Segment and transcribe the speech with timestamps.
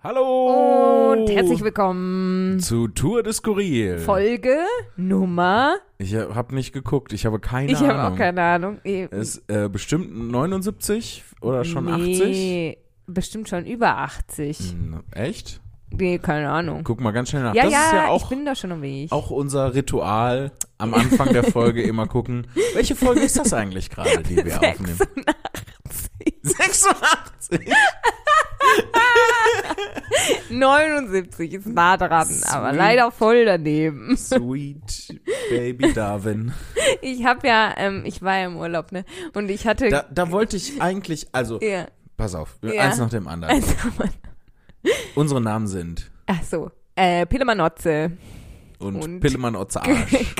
[0.00, 2.60] Hallo Und herzlich willkommen.
[2.60, 3.98] zu Tour de Skurril.
[3.98, 4.58] Folge
[4.96, 5.74] Nummer.
[5.98, 7.90] Ich habe nicht geguckt, ich habe keine ich Ahnung.
[7.96, 8.78] habe auch keine Ahnung.
[8.84, 12.20] Ist äh, bestimmt 79 oder schon 80?
[12.20, 14.58] nee, bestimmt schon über 80.
[14.70, 15.60] Hm, echt?
[15.90, 16.84] Nee, keine Ahnung.
[16.84, 17.54] Guck mal ganz schnell nach.
[17.54, 19.10] ja, das ja, ist ja ich auch, bin da schon am Weg.
[19.10, 24.22] auch unser Ritual am Anfang der Folge immer gucken, welche Folge ist das eigentlich gerade,
[24.22, 24.98] die wir aufnehmen?
[26.42, 27.60] 86.
[30.50, 32.78] 79 ist nah dran, aber Sweet.
[32.78, 34.16] leider voll daneben.
[34.16, 35.20] Sweet
[35.50, 36.52] Baby Darwin.
[37.02, 39.04] Ich habe ja, ähm, ich war ja im Urlaub, ne?
[39.34, 39.90] Und ich hatte.
[39.90, 41.86] Da, da wollte ich eigentlich, also, ja.
[42.16, 42.82] pass auf, Ja.
[42.82, 43.54] eins nach dem anderen.
[43.56, 43.74] Also,
[45.14, 46.70] Unsere Namen sind ach so.
[46.94, 48.12] Äh, Pillemanotze.
[48.78, 50.34] Und, Und- Pillemann Otze Arsch.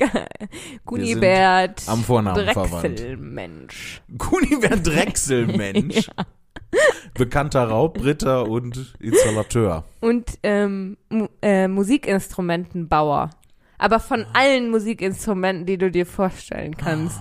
[0.84, 1.82] Kunibert.
[1.88, 2.46] am Vornamen.
[2.46, 4.02] Drechselmensch.
[4.18, 6.08] Kunibert Drechselmensch.
[7.14, 9.84] Bekannter Raubritter und Installateur.
[10.00, 13.30] Und ähm, Mu äh, Musikinstrumentenbauer.
[13.78, 17.18] Aber von allen Musikinstrumenten, die du dir vorstellen kannst.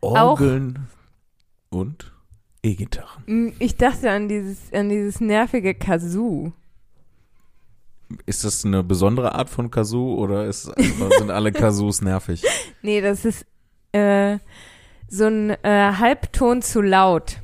[0.00, 0.86] Orgeln
[1.70, 2.12] und
[2.62, 3.54] E-Gitarren.
[3.58, 6.52] Ich dachte an dieses, an dieses nervige Kazoo.
[8.26, 12.42] Ist das eine besondere Art von Kazoo oder ist, einfach- sind alle Kazoos nervig?
[12.82, 13.46] Nee, das ist
[13.92, 14.38] äh,
[15.08, 17.36] so ein äh, Halbton zu laut.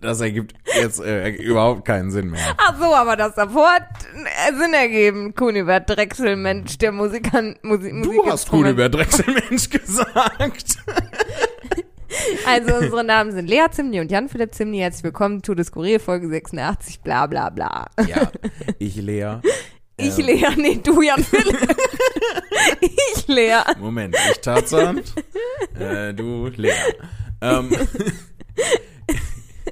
[0.00, 2.54] Das ergibt jetzt äh, überhaupt keinen Sinn mehr.
[2.58, 5.34] Ach so, aber das davor hat äh, Sinn ergeben.
[5.34, 8.50] Kunibert Drechselmensch, der Musikant, Musi Du hast.
[8.50, 10.76] Kunibert Drechselmensch gesagt.
[12.46, 14.78] Also unsere Namen sind Lea Zimni und Jan-Philipp Zimni.
[14.78, 17.86] Herzlich willkommen zu der Skurril Folge 86, bla bla bla.
[18.06, 18.30] Ja,
[18.78, 19.36] ich Lea.
[19.96, 21.76] Ich Ähm, Lea, nee, du Jan-Philipp.
[23.16, 23.60] ich Lea.
[23.78, 25.02] Moment, ich Tarzan,
[25.78, 26.72] äh, du Lea.
[27.40, 27.70] Ähm,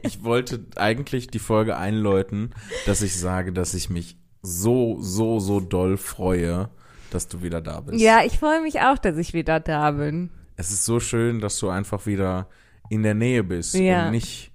[0.02, 2.54] ich wollte eigentlich die Folge einläuten,
[2.86, 6.70] dass ich sage, dass ich mich so, so, so doll freue,
[7.10, 8.00] dass du wieder da bist.
[8.00, 10.30] Ja, ich freue mich auch, dass ich wieder da bin.
[10.56, 12.48] Es ist so schön, dass du einfach wieder
[12.90, 14.06] in der Nähe bist Ja.
[14.06, 14.52] und nicht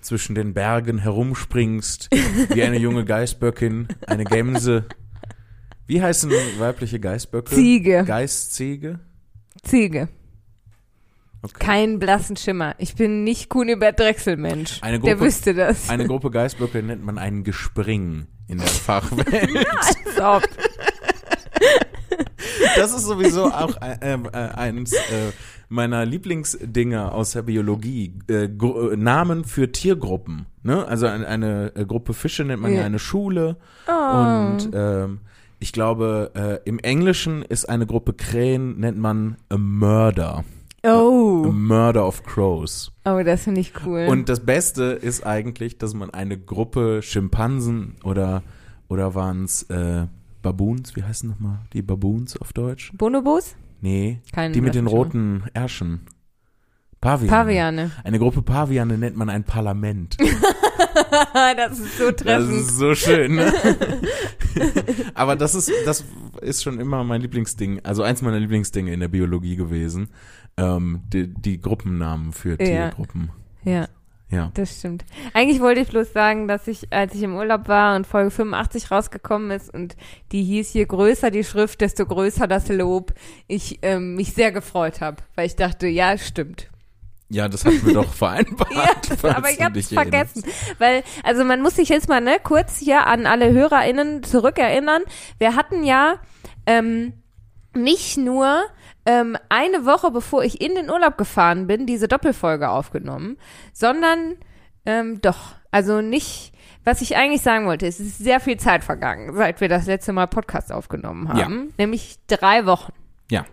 [0.00, 2.08] zwischen den Bergen herumspringst,
[2.54, 4.84] wie eine junge Geißböckin, eine Gämse.
[5.86, 7.54] Wie heißen weibliche Geißböcke?
[7.54, 8.04] Ziege.
[8.06, 9.00] Geißziege?
[9.62, 10.08] Ziege.
[11.40, 11.54] Okay.
[11.58, 12.74] Kein blassen Schimmer.
[12.78, 14.78] Ich bin nicht Kunibert Drechselmensch.
[14.82, 15.88] Eine Der Gruppe- wüsste das.
[15.88, 19.56] Eine Gruppe Geißböcke nennt man einen Gespring in der Fachwelt.
[19.56, 20.42] Als ob.
[22.76, 24.18] Das ist sowieso auch äh, äh,
[24.54, 25.32] eins äh,
[25.68, 28.12] meiner Lieblingsdinger aus der Biologie.
[28.28, 30.46] Äh, äh, Namen für Tiergruppen.
[30.62, 30.86] Ne?
[30.86, 32.86] Also eine, eine äh, Gruppe Fische nennt man ja, Ja.
[32.86, 33.56] eine Schule.
[33.86, 33.92] Oh.
[34.18, 35.20] Und ähm,
[35.60, 40.44] ich glaube, äh, im Englischen ist eine Gruppe Krähen, nennt man a murder.
[40.84, 41.50] A Oh.
[41.52, 42.92] murder of crows.
[43.04, 44.06] Oh, das finde ich cool.
[44.08, 48.42] Und das Beste ist eigentlich, dass man eine Gruppe Schimpansen oder,
[48.88, 50.06] oder waren es äh,
[50.42, 52.92] Baboons, wie heißen nochmal die Baboons auf Deutsch?
[52.96, 53.56] Bonobos?
[53.80, 56.06] Nee, Kein die mit den roten Ärschen.
[57.00, 57.30] Paviane.
[57.30, 57.90] Paviane.
[58.02, 60.16] Eine Gruppe Paviane nennt man ein Parlament.
[61.56, 62.52] das ist so Das treffend.
[62.58, 63.52] ist so schön, ne?
[65.14, 66.04] Aber das ist, das
[66.40, 70.08] ist schon immer mein Lieblingsding, also eins meiner Lieblingsdinge in der Biologie gewesen.
[70.56, 72.88] Ähm, die, die Gruppennamen für Ja.
[72.90, 73.30] Tiergruppen.
[73.64, 73.88] ja.
[74.30, 74.50] Ja.
[74.54, 75.04] Das stimmt.
[75.32, 78.90] Eigentlich wollte ich bloß sagen, dass ich, als ich im Urlaub war und Folge 85
[78.90, 79.96] rausgekommen ist und
[80.32, 83.14] die hieß, je größer die Schrift, desto größer das Lob,
[83.46, 86.68] ich ähm, mich sehr gefreut habe, weil ich dachte, ja, stimmt.
[87.30, 88.72] Ja, das hatten wir doch vereinbart.
[88.72, 90.40] Ja, falls aber ich dich erinnerst.
[90.40, 90.44] vergessen.
[90.78, 95.02] Weil, also man muss sich jetzt mal ne, kurz hier an alle HörerInnen zurückerinnern.
[95.38, 96.16] Wir hatten ja
[96.66, 97.12] ähm,
[97.74, 98.62] nicht nur
[99.08, 103.38] ähm, eine Woche bevor ich in den Urlaub gefahren bin, diese Doppelfolge aufgenommen,
[103.72, 104.36] sondern
[104.84, 106.52] ähm, doch, also nicht,
[106.84, 110.12] was ich eigentlich sagen wollte, es ist sehr viel Zeit vergangen, seit wir das letzte
[110.12, 111.72] Mal Podcast aufgenommen haben, Ja.
[111.78, 112.92] nämlich drei Wochen.
[113.30, 113.46] Ja.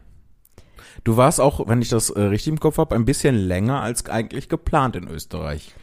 [1.06, 4.10] Du warst auch, wenn ich das äh, richtig im Kopf habe, ein bisschen länger als
[4.10, 5.74] eigentlich geplant in Österreich.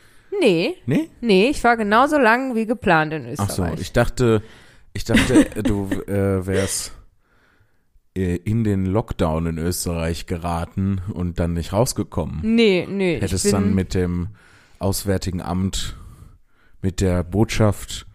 [0.41, 1.09] Nee, Nee?
[1.21, 3.77] nee, ich war genauso lang wie geplant in Ach Österreich.
[3.77, 4.43] so, ich dachte,
[4.95, 6.93] ich dachte, du äh, wärst
[8.15, 12.41] in den Lockdown in Österreich geraten und dann nicht rausgekommen.
[12.43, 13.17] nee, nee.
[13.17, 14.29] ich Hättest bin, dann mit dem
[14.79, 15.97] Auswärtigen Amt,
[16.83, 18.07] mit der Botschaft,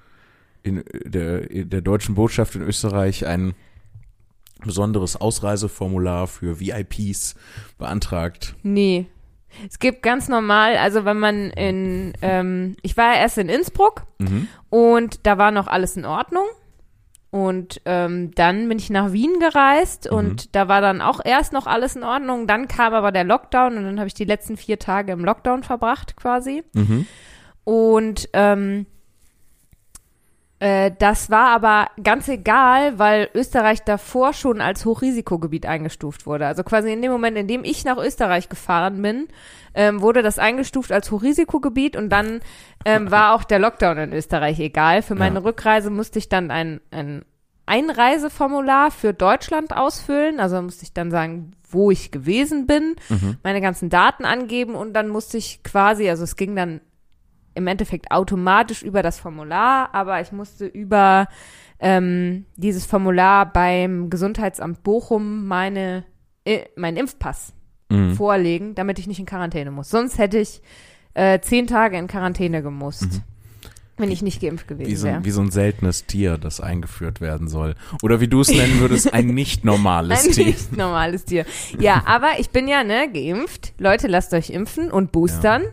[0.63, 3.53] in der, in der deutschen Botschaft in Österreich ein
[4.63, 7.35] besonderes Ausreiseformular für VIPs
[7.77, 8.55] beantragt.
[8.63, 9.07] Nee.
[9.67, 14.03] Es gibt ganz normal, also wenn man in, ähm, ich war ja erst in Innsbruck
[14.19, 14.47] Mhm.
[14.69, 16.43] und da war noch alles in Ordnung.
[17.29, 21.67] Und ähm, dann bin ich nach Wien gereist und da war dann auch erst noch
[21.67, 22.47] alles in Ordnung.
[22.47, 25.63] Dann kam aber der Lockdown und dann habe ich die letzten vier Tage im Lockdown
[25.63, 26.63] verbracht quasi.
[26.73, 27.05] Mhm.
[27.65, 28.85] Und ähm,
[30.59, 36.47] Äh, das war aber ganz egal, weil Österreich davor schon als Hochrisikogebiet eingestuft wurde.
[36.47, 39.27] Also quasi in dem Moment, in dem ich nach Österreich gefahren bin,
[39.75, 42.39] ähm, wurde das eingestuft als Hochrisikogebiet und dann
[42.85, 45.03] ähm, war auch der Lockdown in Österreich egal.
[45.03, 45.41] Für meine Ja.
[45.41, 47.23] Rückreise musste ich dann ein, ein
[47.67, 50.39] Einreiseformular für Deutschland ausfüllen.
[50.39, 52.95] Also musste ich dann sagen, wo ich gewesen bin,
[53.43, 56.79] meine ganzen Daten angeben und dann musste ich quasi, also es ging dann
[57.57, 61.27] im Endeffekt automatisch über das Formular, aber ich musste über
[61.79, 66.05] ähm, dieses Formular beim Gesundheitsamt Bochum meine,
[66.45, 67.53] äh, meinen Impfpass
[67.89, 68.15] Mhm.
[68.15, 69.89] vorlegen, damit ich nicht in Quarantäne muss.
[69.89, 70.61] Sonst hätte ich
[71.13, 73.21] äh, zehn Tage in Quarantäne gemusst,
[73.95, 75.15] wenn ich nicht geimpft Wie gewesen so, wäre.
[75.17, 77.75] ein- wie so ein seltenes Tier, das eingeführt werden soll.
[78.03, 80.45] Oder wie du es nennen würdest, ein nicht normales Ein Tier.
[80.47, 81.45] nicht normales Tier.
[81.79, 83.73] Ja, aber ich bin ja ne geimpft.
[83.77, 85.63] Leute, lasst euch impfen und boostern.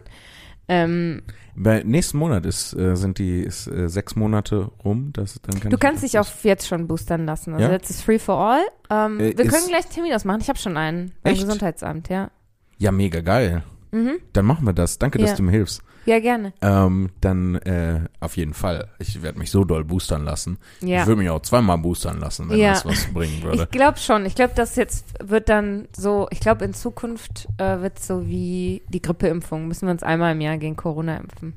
[0.68, 1.22] Ähm,
[1.56, 5.10] Bei nächsten Monat ist, äh, sind die ist, äh, sechs Monate rum.
[5.12, 7.54] Das, dann kann du kannst dich auch jetzt schon boostern lassen.
[7.54, 7.72] Also Ja?
[7.72, 8.62] jetzt ist free for all.
[8.90, 10.40] Ähm, Äh, wir können gleich Termin ausmachen.
[10.40, 11.42] Ich habe schon einen beim Echt?
[11.42, 12.30] Gesundheitsamt, ja.
[12.78, 13.62] Ja, mega geil.
[13.92, 14.14] Mhm.
[14.32, 14.98] Dann machen wir das.
[14.98, 15.36] Danke, dass Ja.
[15.36, 15.80] du mir hilfst.
[16.06, 16.52] Ja, gerne.
[16.60, 18.88] Ähm, dann äh, auf jeden Fall.
[18.98, 20.58] Ich werde mich so doll boostern lassen.
[20.80, 21.00] Ja.
[21.02, 22.72] Ich würde mich auch zweimal boostern lassen, wenn Ja.
[22.72, 23.62] das was bringen würde.
[23.62, 24.26] Ich glaube schon.
[24.26, 28.82] Ich glaube, das jetzt wird dann so, ich glaube, in Zukunft äh, wird so wie
[28.88, 29.66] die Grippeimpfung.
[29.66, 31.54] Müssen wir uns einmal im Jahr gegen Corona impfen.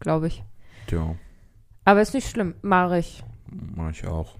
[0.00, 0.44] Glaube ich.
[0.90, 1.16] ja,
[1.84, 2.54] Aber ist nicht schlimm.
[2.62, 3.24] Mache ich.
[3.74, 4.36] mache ich auch.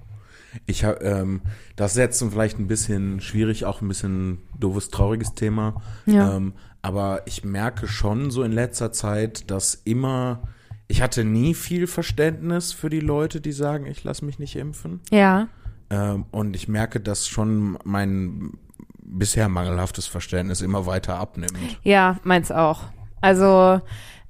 [0.66, 1.40] Ich habe, ähm,
[1.76, 5.80] das ist jetzt vielleicht ein bisschen schwierig, auch ein bisschen doofes, trauriges Thema.
[6.06, 6.36] Ja.
[6.36, 10.42] Ähm, aber ich merke schon so in letzter Zeit, dass immer,
[10.86, 15.00] ich hatte nie viel Verständnis für die Leute, die sagen, ich lasse mich nicht impfen.
[15.10, 15.48] Ja.
[15.90, 18.52] Ähm, und ich merke, dass schon mein
[19.00, 21.80] bisher mangelhaftes Verständnis immer weiter abnimmt.
[21.82, 22.82] Ja, meins auch.
[23.20, 23.80] Also,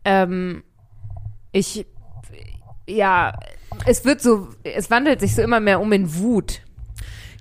[0.04, 0.62] ähm,
[1.52, 1.86] ich,
[2.86, 3.38] ja,
[3.87, 6.61] es wird so, es wandelt sich so immer mehr um in Wut.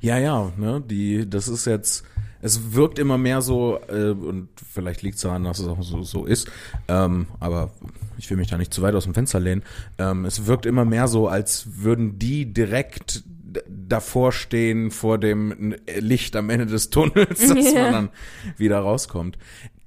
[0.02, 2.06] Ja, ja, ne, die, das ist jetzt,
[2.42, 6.04] es wirkt immer mehr so, äh, und vielleicht liegt es daran, dass es auch so,
[6.04, 6.50] so ist,
[6.88, 7.72] ähm, aber
[8.18, 9.64] ich will mich da nicht zu weit aus dem Fenster lehnen.
[9.98, 13.24] Ähm, es wirkt immer mehr so, als würden die direkt
[13.68, 17.84] davor stehen vor dem Licht am Ende des Tunnels, dass Ja.
[17.84, 18.10] man dann
[18.58, 19.38] wieder rauskommt.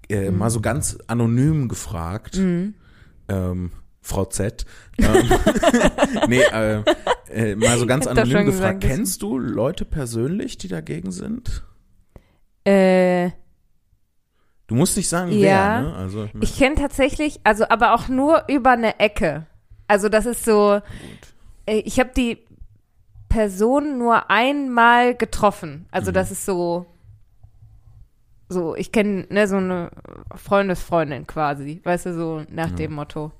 [0.09, 2.37] Äh, Mal so ganz anonym gefragt,
[3.29, 3.71] ähm,
[4.11, 4.67] Frau Z.
[4.99, 5.31] Ähm,
[6.29, 6.83] nee, äh,
[7.31, 11.62] äh, mal so ganz anonym gefragt, kennst du Leute persönlich, die dagegen sind?
[12.65, 13.31] Äh,
[14.67, 15.41] Du musst nicht sagen, Ja.
[15.41, 15.95] wer, ne?
[15.97, 19.47] Also, ich, ich kenne tatsächlich, also aber auch nur über eine Ecke.
[19.89, 20.81] Also das ist so,
[21.67, 22.39] äh, ich habe die
[23.29, 25.87] Person nur einmal getroffen.
[25.91, 26.87] Also das ist so,
[28.49, 29.91] so, ich kenne ne, so eine
[30.37, 33.33] Freundesfreundin quasi, weißt du, so nach dem Motto.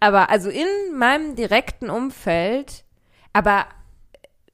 [0.00, 2.84] Aber also in meinem direkten Umfeld,
[3.32, 3.66] aber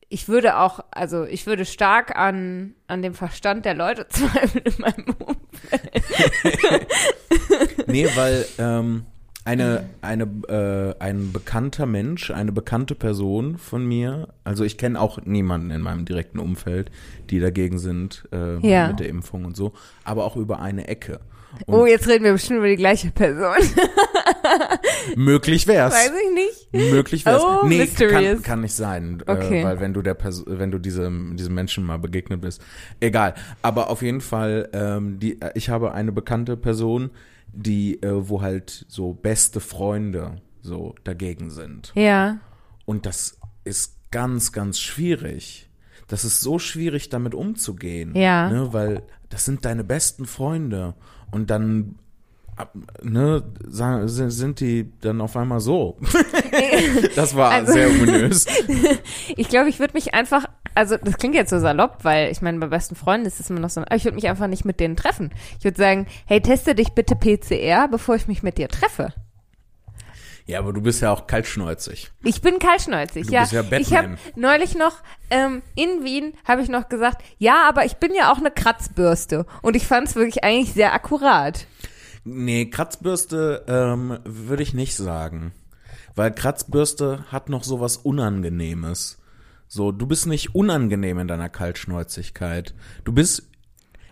[0.08, 4.74] ich würde auch, also ich würde stark an, an dem Verstand der Leute zweifeln in
[4.78, 6.86] meinem Umfeld.
[7.86, 9.06] nee, weil ähm,
[9.44, 15.20] eine, eine, äh, ein bekannter Mensch, eine bekannte Person von mir, also ich kenne auch
[15.24, 16.90] niemanden in meinem direkten Umfeld,
[17.30, 18.88] die dagegen sind äh, Ja.
[18.88, 19.72] mit der Impfung und so,
[20.04, 21.20] aber auch über eine Ecke.
[21.66, 23.56] Und Oh, jetzt reden wir bestimmt über die gleiche Person.
[25.16, 25.94] möglich wär's.
[25.94, 26.34] Weiß ich
[26.72, 26.92] nicht.
[26.92, 27.42] Möglich wär's.
[27.42, 28.34] Oh, nee, mysterious.
[28.34, 29.60] kann, kann nicht sein, Okay.
[29.62, 32.62] äh, weil wenn du der Pers wenn du diesem diesem Menschen mal begegnet bist,
[33.00, 33.34] egal.
[33.62, 37.10] Aber auf jeden Fall, ähm, die, äh, ich habe eine bekannte Person,
[37.52, 41.92] die, äh, wo halt so beste Freunde so dagegen sind.
[41.94, 42.38] Ja.
[42.84, 45.68] Und das ist ganz, ganz schwierig.
[46.08, 48.14] Das ist so schwierig, damit umzugehen.
[48.16, 48.50] Ja.
[48.50, 50.94] Ne, weil das sind deine besten Freunde.
[51.30, 51.96] Und dann
[53.02, 53.42] ne,
[54.18, 55.98] sind die dann auf einmal so.
[57.16, 58.46] das war Also- sehr ominös.
[59.36, 60.46] Ich glaube, ich würde mich einfach,
[60.80, 63.60] also das klingt jetzt so salopp, weil ich meine, bei besten Freunden ist es immer
[63.60, 65.30] noch so, ich würde mich einfach nicht mit denen treffen.
[65.58, 69.12] Ich würde sagen, hey, teste dich bitte PCR, bevor ich mich mit dir treffe.
[70.46, 72.10] Ja, aber du bist ja auch kaltschnäuzig.
[72.24, 73.42] Ich bin kaltschnäuzig, Du ja.
[73.42, 74.18] bist ja ich habe Batman.
[74.36, 74.94] neulich noch
[75.28, 79.44] ähm, in Wien habe ich noch gesagt, ja, aber ich bin ja auch eine Kratzbürste
[79.60, 81.66] und ich fand es wirklich eigentlich sehr akkurat.
[82.24, 85.52] Nee, Kratzbürste ähm, würde ich nicht sagen.
[86.16, 89.19] Weil Kratzbürste hat noch so was Unangenehmes.
[89.72, 92.74] So, du bist nicht unangenehm in deiner Kaltschnäuzigkeit.
[93.04, 93.44] Du bist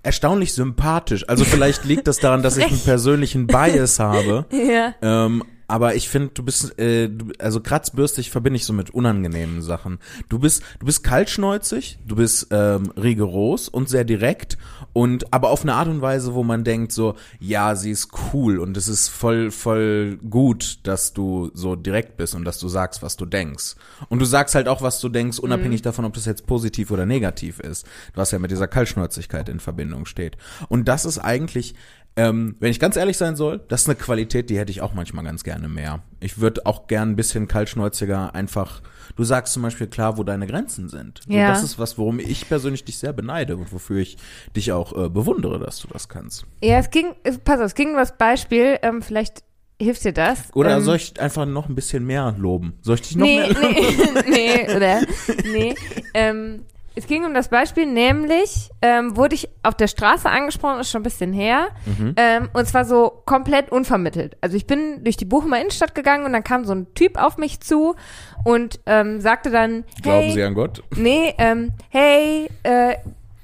[0.04, 1.28] erstaunlich sympathisch.
[1.28, 4.46] Also vielleicht liegt das daran, dass ich einen persönlichen Bias habe.
[4.52, 4.94] Ja.
[5.02, 9.60] Ähm, aber ich finde, du bist, äh, du, also kratzbürstig verbinde ich so mit unangenehmen
[9.60, 9.98] Sachen.
[10.28, 14.58] Du bist, du bist kaltschnäuzig, du bist ähm, rigoros und sehr direkt
[14.92, 18.58] und aber auf eine Art und Weise, wo man denkt so, ja, sie ist cool
[18.58, 23.02] und es ist voll, voll gut, dass du so direkt bist und dass du sagst,
[23.02, 23.76] was du denkst.
[24.08, 27.06] Und du sagst halt auch, was du denkst, unabhängig davon, ob das jetzt positiv oder
[27.06, 30.36] negativ ist, was ja mit dieser Kaltschnäuzigkeit in Verbindung steht.
[30.68, 31.74] Und das ist eigentlich
[32.18, 34.92] ähm, wenn ich ganz ehrlich sein soll, das ist eine Qualität, die hätte ich auch
[34.92, 36.00] manchmal ganz gerne mehr.
[36.18, 38.82] Ich würde auch gern ein bisschen kaltschnäuziger einfach.
[39.14, 41.20] Du sagst zum Beispiel klar, wo deine Grenzen sind.
[41.28, 41.48] Ja.
[41.48, 44.16] Das ist was, worum ich persönlich dich sehr beneide und wofür ich
[44.56, 46.44] dich auch äh, bewundere, dass du das kannst.
[46.60, 49.44] Ja, es ging, es- pass auf, es ging um das Beispiel, ähm, vielleicht
[49.80, 50.52] hilft dir das.
[50.54, 52.74] Oder ähm, soll ich einfach noch ein bisschen mehr loben?
[52.82, 53.74] Soll ich dich noch nee, mehr loben?
[54.28, 55.00] nee, nee, oder?
[55.52, 55.74] Nee.
[56.14, 56.64] Ähm,
[56.98, 61.00] es ging um das Beispiel, nämlich ähm, wurde ich auf der Straße angesprochen, ist schon
[61.00, 62.14] ein bisschen her, Mhm.
[62.16, 64.36] ähm, und zwar so komplett unvermittelt.
[64.40, 67.38] Also ich bin durch die Bochumer Innenstadt gegangen und dann kam so ein Typ auf
[67.38, 67.94] mich zu
[68.44, 70.82] und ähm, sagte dann, Glauben hey, Sie an Gott?
[70.96, 72.96] nee, ähm, hey, äh,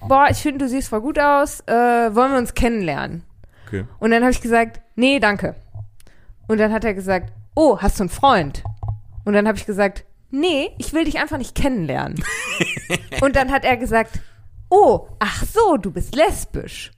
[0.07, 3.23] boah, ich finde, du siehst voll gut aus, äh, wollen wir uns kennenlernen?
[3.67, 3.85] Okay.
[4.01, 5.55] Und dann habe ich gesagt, nee, danke.
[6.49, 8.63] Und dann hat er gesagt, oh, hast du einen Freund?
[9.25, 10.05] Und dann habe ich gesagt,
[10.35, 12.23] nee, ich will dich einfach nicht kennenlernen.
[13.21, 14.19] und dann hat er gesagt,
[14.69, 16.91] oh, ach so, du bist lesbisch.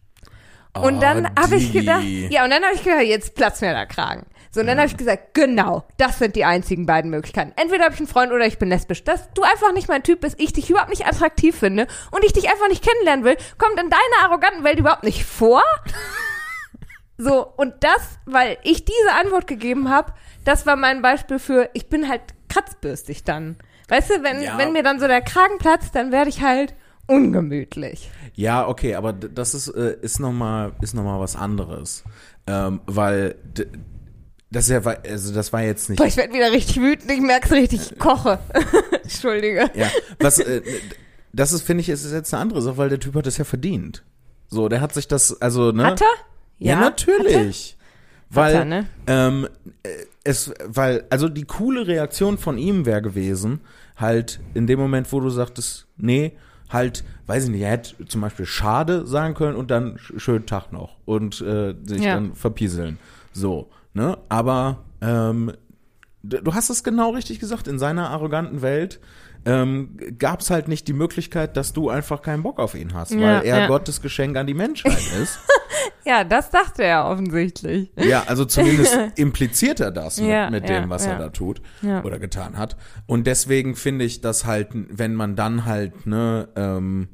[0.74, 3.72] Und dann Oh, habe ich gedacht, ja, und dann habe ich gedacht, jetzt platzt mir
[3.72, 4.26] der Kragen.
[4.50, 7.52] So, und dann habe ich gesagt, genau, das sind die einzigen beiden Möglichkeiten.
[7.56, 9.04] Entweder habe ich einen Freund oder ich bin lesbisch.
[9.04, 12.32] Dass du einfach nicht mein Typ bist, ich dich überhaupt nicht attraktiv finde und ich
[12.32, 15.62] dich einfach nicht kennenlernen will, kommt in deiner arroganten Welt überhaupt nicht vor.
[17.18, 20.12] So, und das, weil ich diese Antwort gegeben habe,
[20.44, 22.20] das war mein Beispiel für, ich bin halt
[22.56, 23.56] kratzbürstig dann.
[23.88, 24.58] Weißt du, wenn, Ja.
[24.58, 26.74] wenn mir dann so der Kragen platzt, dann werde ich halt
[27.06, 28.10] ungemütlich.
[28.34, 32.02] Ja, okay, aber das ist, äh, ist nochmal ist noch mal was anderes.
[32.46, 33.36] Ähm, weil
[34.50, 35.98] das ja, also das war jetzt nicht.
[35.98, 38.38] Boah, ich werde wieder richtig wütend, ich merk's richtig, ich koche.
[39.02, 39.70] Entschuldige.
[39.74, 40.62] Ja, was, äh,
[41.32, 43.44] das ist, finde ich, ist jetzt eine andere Sache, weil der Typ hat es ja
[43.44, 44.04] verdient.
[44.48, 45.84] So, der hat sich das, also, ne?
[45.84, 46.06] Hat er?
[46.58, 47.75] Ja, natürlich.
[48.36, 48.86] Weil, er, ne?
[49.06, 49.48] ähm,
[49.82, 49.88] äh,
[50.24, 53.60] es, weil, also die coole Reaktion von ihm wäre gewesen,
[53.96, 56.32] halt in dem Moment, wo du sagtest, nee,
[56.68, 60.46] halt, weiß ich nicht, er hätte zum Beispiel schade sagen können und dann sch- schönen
[60.46, 62.14] Tag noch und äh, sich Ja.
[62.14, 62.98] dann verpieseln.
[63.32, 64.18] So, ne?
[64.28, 65.52] Aber ähm,
[66.24, 68.98] du hast es genau richtig gesagt, in seiner arroganten Welt
[69.44, 73.12] ähm, gab es halt nicht die Möglichkeit, dass du einfach keinen Bock auf ihn hast,
[73.12, 73.66] Ja, weil er ja.
[73.68, 75.38] Gottes Geschenk an die Menschheit ist.
[76.06, 77.90] Ja, das dachte er offensichtlich.
[77.98, 81.12] Ja, also zumindest impliziert er das mit, Ja, mit ja, dem, was ja.
[81.12, 82.04] er da tut Ja.
[82.04, 82.76] oder getan hat.
[83.06, 87.08] Und deswegen finde ich das halt, wenn man dann halt, ne, ähm,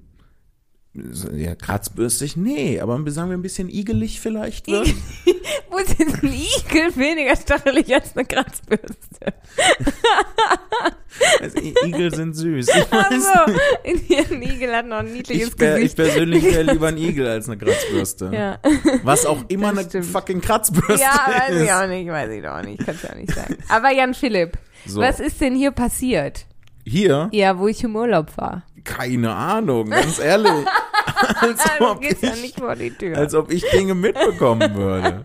[0.95, 4.89] ja, kratzbürstig, nee, aber sagen wir ein bisschen igelig vielleicht wird.
[5.71, 9.33] Wo ist jetzt ein Igel weniger stachelig als eine Kratzbürste?
[11.41, 12.69] Also, Igel sind süß.
[12.69, 15.97] Ich, weiß, Also, ein Igel hat noch ein niedliches ich, wär, ich Gesicht.
[15.97, 18.31] persönlich wäre lieber ein Igel als eine Kratzbürste.
[18.33, 18.59] ja.
[19.03, 21.63] Was auch immer eine fucking Kratzbürste ja, weiß ist.
[21.65, 23.57] ich auch nicht, weiß ich doch nicht, kannst ja auch nicht sagen.
[23.69, 25.01] Aber Jan Philipp, So.
[25.01, 26.47] was ist denn hier passiert?
[26.85, 27.29] Hier?
[27.33, 28.63] Ja, wo ich im Urlaub war.
[28.85, 30.51] Keine Ahnung, ganz ehrlich.
[31.41, 33.17] als, ob ja ich, nicht vor die Tür.
[33.17, 35.23] als ob ich Dinge mitbekommen würde.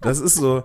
[0.00, 0.62] Das ist so,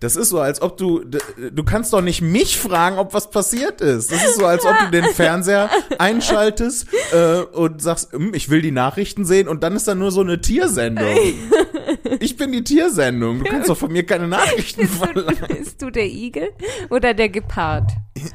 [0.00, 3.80] das ist so, als ob du, du kannst doch nicht mich fragen, ob was passiert
[3.80, 4.12] ist.
[4.12, 8.60] Das ist so, als ob du den Fernseher einschaltest äh, und sagst, "Hm, ich will
[8.62, 11.16] die Nachrichten sehen und dann ist da nur so eine Tiersendung.
[12.20, 13.38] Ich bin die Tiersendung.
[13.42, 15.46] Du kannst doch von mir keine Nachrichten verlangen.
[15.48, 16.50] bist du der Igel
[16.90, 17.90] oder der Gepard?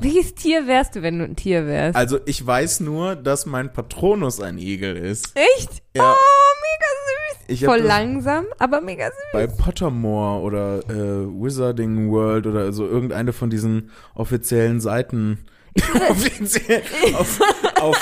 [0.00, 1.96] Welches Tier wärst du, wenn du ein Tier wärst?
[1.96, 5.32] Also ich weiß nur, dass mein Patronus ein Igel ist.
[5.34, 5.82] Echt?
[5.94, 6.12] Ja.
[6.12, 6.16] Oh,
[6.62, 7.44] mega süß.
[7.48, 9.14] Ich Voll langsam, aber mega süß.
[9.32, 15.46] bei Pottermore oder äh, Wizarding World oder so irgendeine von diesen offiziellen Seiten.
[16.10, 16.82] Offiziell,
[17.14, 17.40] auf,
[17.80, 17.96] auf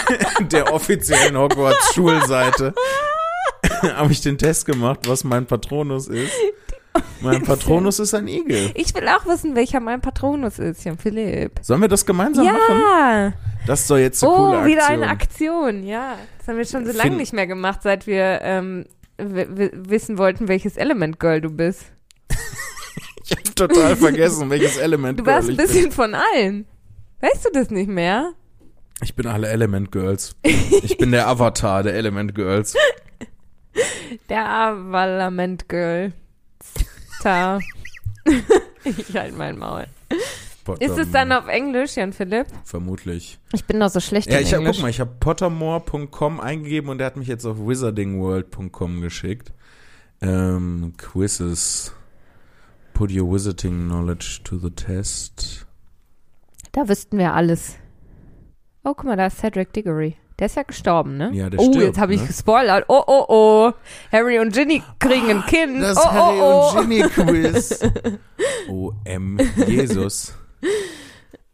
[0.52, 2.72] der offiziellen Hogwarts Schulseite
[3.82, 6.32] habe ich den Test gemacht, was mein Patronus ist.
[7.20, 8.70] Mein Patronus ist ein Igel.
[8.74, 11.52] Ich will auch wissen, welcher mein Patronus ist, Jan Philipp.
[11.62, 12.58] Sollen wir das gemeinsam machen?
[12.80, 13.32] Ja.
[13.66, 14.66] Das doch jetzt eine Oh, coole Aktion.
[14.72, 16.16] wieder eine Aktion, ja.
[16.38, 18.84] Das haben wir schon so lange nicht mehr gemacht, seit wir ähm,
[19.18, 21.84] wissen wollten, welches Element Girl du bist.
[23.28, 25.66] Ich habe total vergessen, welches Element Du Girl warst ein ich bin.
[25.66, 26.64] bisschen von allen.
[27.20, 28.34] Weißt du das nicht mehr?
[29.02, 30.36] Ich bin alle Element Girls.
[30.44, 32.76] Ich bin der Avatar der Element Girls.
[34.28, 36.12] Der Avalament Girl.
[37.22, 37.58] Da.
[38.84, 39.86] ich halt mein Maul.
[40.80, 42.46] Ist es dann auf Englisch, Jan Philipp?
[42.64, 43.38] Vermutlich.
[43.52, 44.76] Ich bin doch so schlecht Ja, in ich hab, Englisch.
[44.76, 49.52] guck mal, ich habe pottermore.com eingegeben und der hat mich jetzt auf wizardingworld.com geschickt.
[50.20, 51.92] Ähm, Quizzes.
[52.94, 55.66] Put your wizarding knowledge to the test.
[56.72, 57.76] Da wüssten wir alles.
[58.82, 60.16] Oh, guck mal, da ist Cedric Diggory.
[60.38, 61.30] Der ist ja gestorben, ne?
[61.32, 62.26] Ja, der oh, stirbt, jetzt habe ich ne?
[62.26, 62.84] gespoilert.
[62.88, 63.72] Oh, oh, oh.
[64.12, 65.82] Harry und Ginny kriegen ein Kind.
[65.82, 66.78] Das oh, Harry oh, oh.
[66.78, 67.80] und Ginny Quiz.
[68.68, 70.34] OM Jesus.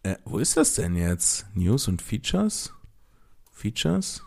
[0.03, 1.47] Äh, wo ist das denn jetzt?
[1.55, 2.73] News und Features?
[3.53, 4.23] Features?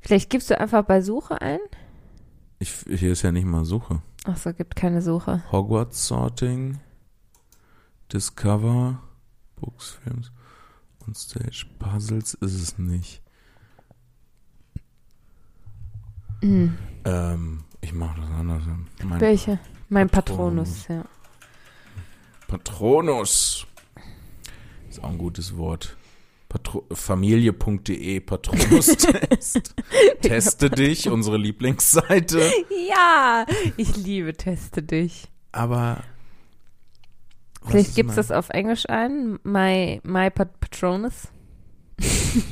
[0.00, 1.60] Vielleicht gibst du einfach bei Suche ein.
[2.58, 4.00] Ich, hier ist ja nicht mal Suche.
[4.24, 5.42] Ach so, gibt keine Suche.
[5.52, 6.80] Hogwarts Sorting,
[8.12, 9.02] Discover,
[9.56, 10.32] Books, Films,
[11.06, 13.22] on Stage, Puzzles ist es nicht.
[16.40, 16.76] Hm.
[17.04, 18.62] Ähm, ich mache das anders.
[19.04, 19.58] Mein Welche?
[19.88, 20.84] Mein Patronus.
[20.84, 21.04] Patronus, ja.
[22.46, 23.66] Patronus.
[24.88, 25.96] Ist auch ein gutes Wort.
[26.92, 29.74] Familie.de Patronus-Test.
[30.22, 32.50] Teste dich, unsere Lieblingsseite.
[32.88, 33.44] Ja,
[33.76, 35.28] ich liebe Teste dich.
[35.52, 36.02] Aber.
[37.66, 39.38] Vielleicht gibt's mein- das auf Englisch ein.
[39.42, 41.28] My, my Pat Patronus.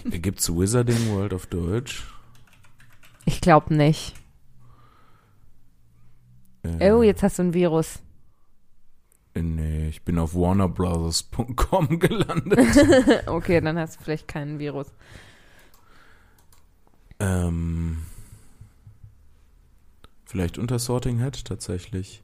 [0.04, 2.04] Gibt's Wizarding World auf Deutsch?
[3.26, 4.14] Ich glaube nicht.
[6.62, 8.00] Äh, Oh, jetzt hast du ein Virus.
[9.34, 13.26] Nee, ich bin auf warnerbrothers.com gelandet.
[13.26, 14.86] Okay, dann hast du vielleicht keinen Virus.
[17.20, 17.98] ähm,
[20.24, 22.22] vielleicht unter Sorting Hat tatsächlich.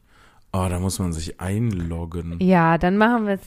[0.52, 2.38] Ah, da muss man sich einloggen.
[2.40, 3.40] Ja, dann machen wir es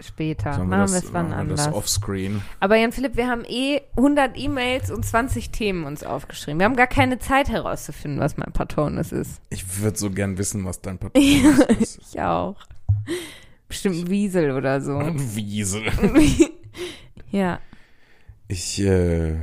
[0.00, 0.54] später.
[0.54, 1.74] Sollen machen wir es wann wir das anders.
[1.74, 2.42] offscreen.
[2.60, 6.60] Aber Jan Philipp, wir haben eh 100 E-Mails und 20 Themen uns aufgeschrieben.
[6.60, 9.40] Wir haben gar keine Zeit herauszufinden, was mein Patronus ist.
[9.50, 11.98] Ich würde so gern wissen, was dein Patronus ist.
[12.12, 12.56] Ich auch.
[13.68, 14.96] Bestimmt Wiesel oder so.
[14.98, 15.82] Ein Wiesel.
[17.30, 17.60] ja.
[18.48, 19.36] Ich, äh,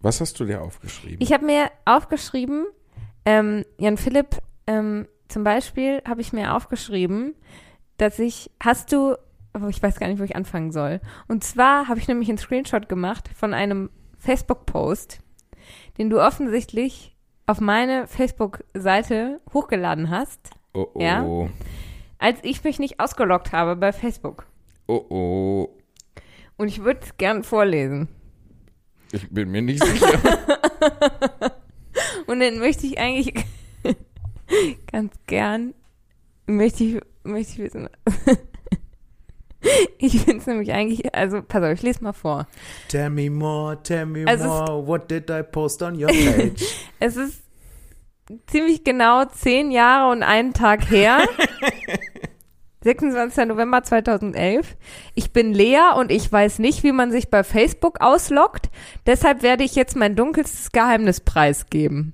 [0.00, 1.18] was hast du dir aufgeschrieben?
[1.20, 2.66] Ich habe mir aufgeschrieben,
[3.26, 7.34] ähm, Jan Philipp, ähm, zum Beispiel habe ich mir aufgeschrieben,
[8.04, 9.16] dass ich, hast du,
[9.54, 11.00] oh, ich weiß gar nicht, wo ich anfangen soll.
[11.26, 15.20] Und zwar habe ich nämlich einen Screenshot gemacht von einem Facebook-Post,
[15.96, 21.00] den du offensichtlich auf meine Facebook-Seite hochgeladen hast, oh oh.
[21.00, 21.48] Ja?
[22.18, 24.46] als ich mich nicht ausgeloggt habe bei Facebook.
[24.86, 25.68] Oh oh.
[26.58, 28.08] Und ich würde es gern vorlesen.
[29.12, 30.18] Ich bin mir nicht sicher.
[32.26, 33.32] Und dann möchte ich eigentlich
[34.92, 35.72] ganz gern,
[36.46, 37.88] möchte ich, möchte ich wissen.
[39.96, 42.46] Ich finde es nämlich eigentlich, also pass auf, ich lese mal vor.
[42.88, 44.86] tell me more, tell me Also more.
[44.86, 46.62] What did I post on your page?
[47.00, 47.42] Es ist
[48.46, 51.26] ziemlich genau zehn Jahre und einen Tag her.
[52.82, 53.46] 26.
[53.46, 54.76] November 2011.
[55.14, 58.68] Ich bin Lea und ich weiß nicht, wie man sich bei Facebook ausloggt.
[59.06, 62.12] Deshalb werde ich jetzt mein dunkelstes Geheimnis preisgeben.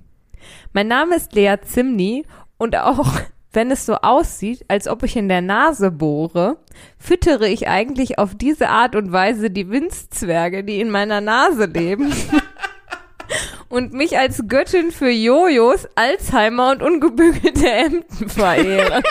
[0.73, 2.25] Mein Name ist Lea Zimny
[2.59, 3.21] und auch
[3.53, 6.59] wenn es so aussieht, als ob ich in der Nase bohre,
[6.99, 12.15] füttere ich eigentlich auf diese Art und Weise die Winzzwerge, die in meiner Nase leben.
[13.69, 19.03] und mich als Göttin für Jojos, Alzheimer und ungebügelte Hemden verehre.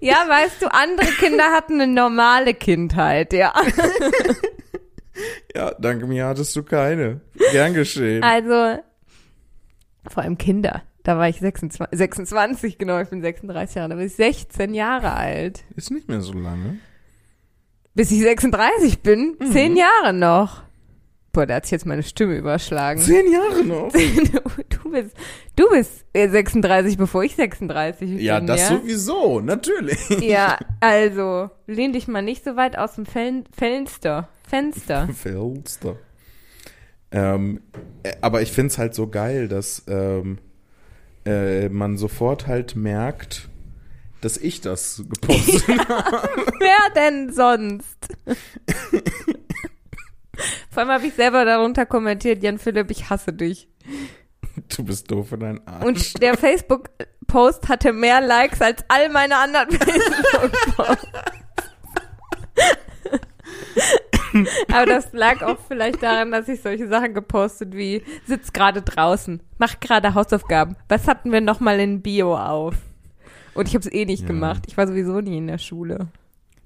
[0.00, 3.52] ja, weißt du, andere Kinder hatten eine normale Kindheit, ja.
[5.54, 7.20] ja, danke mir hattest du keine.
[7.52, 8.22] Gern geschehen.
[8.22, 8.80] Also,
[10.08, 10.82] vor allem Kinder.
[11.02, 15.12] Da war ich 26, 26, genau, ich bin 36 Jahre, da war ich 16 Jahre
[15.12, 15.64] alt.
[15.74, 16.78] Ist nicht mehr so lange.
[17.94, 20.62] Bis ich 36 bin, zehn Jahre noch.
[21.32, 23.00] Boah, da hat sich jetzt meine Stimme überschlagen.
[23.00, 23.92] Zehn Jahre noch.
[24.82, 25.16] Du bist,
[25.54, 28.18] du bist äh, 36, bevor ich 36 bin.
[28.18, 28.76] Ja, das ja?
[28.76, 30.08] sowieso, natürlich.
[30.20, 34.28] Ja, also, lehn dich mal nicht so weit aus dem Fen Fenster.
[34.50, 35.08] Fenster.
[35.14, 35.96] Felster.
[37.12, 37.60] Ähm,
[38.02, 40.38] äh, aber ich find's halt so geil, dass ähm,
[41.24, 43.48] äh, man sofort halt merkt,
[44.20, 46.28] dass ich das gepostet habe.
[46.58, 48.08] Wer denn sonst?
[50.70, 53.68] Vor allem habe ich selber darunter kommentiert, Jan Philipp, ich hasse dich.
[54.76, 55.84] Du bist doof für deinen Arsch.
[55.84, 61.08] Und der Facebook-Post hatte mehr Likes als all meine anderen Facebook-Posts.
[64.72, 69.40] Aber das lag auch vielleicht daran, dass ich solche Sachen gepostet wie sitz gerade draußen,
[69.58, 70.76] mach gerade Hausaufgaben.
[70.88, 72.74] Was hatten wir nochmal in Bio auf?
[73.54, 74.28] Und ich habe es eh nicht Ja.
[74.28, 74.62] gemacht.
[74.68, 76.08] Ich war sowieso nie in der Schule.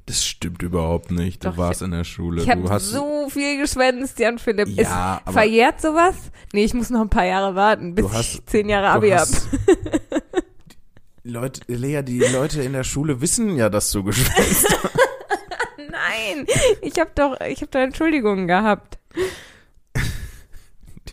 [0.07, 1.43] Das stimmt überhaupt nicht.
[1.43, 2.43] Du Doch, warst in der Schule.
[2.43, 4.69] Ich habe du hast so viel geschwänzt, Jan Philipp.
[4.69, 6.15] Ja, Ist verjährt sowas?
[6.53, 9.09] Nee, ich muss noch ein paar Jahre warten, bis Du hast- ich zehn Jahre Abi
[9.11, 9.21] hab.
[9.21, 9.49] hast-
[11.25, 14.99] Die Leute, Lea, die Leute in der Schule wissen ja, dass du geschwänzt hast.
[15.95, 16.47] Nein,
[16.83, 18.99] ich habe doch, ich habe doch Entschuldigungen gehabt.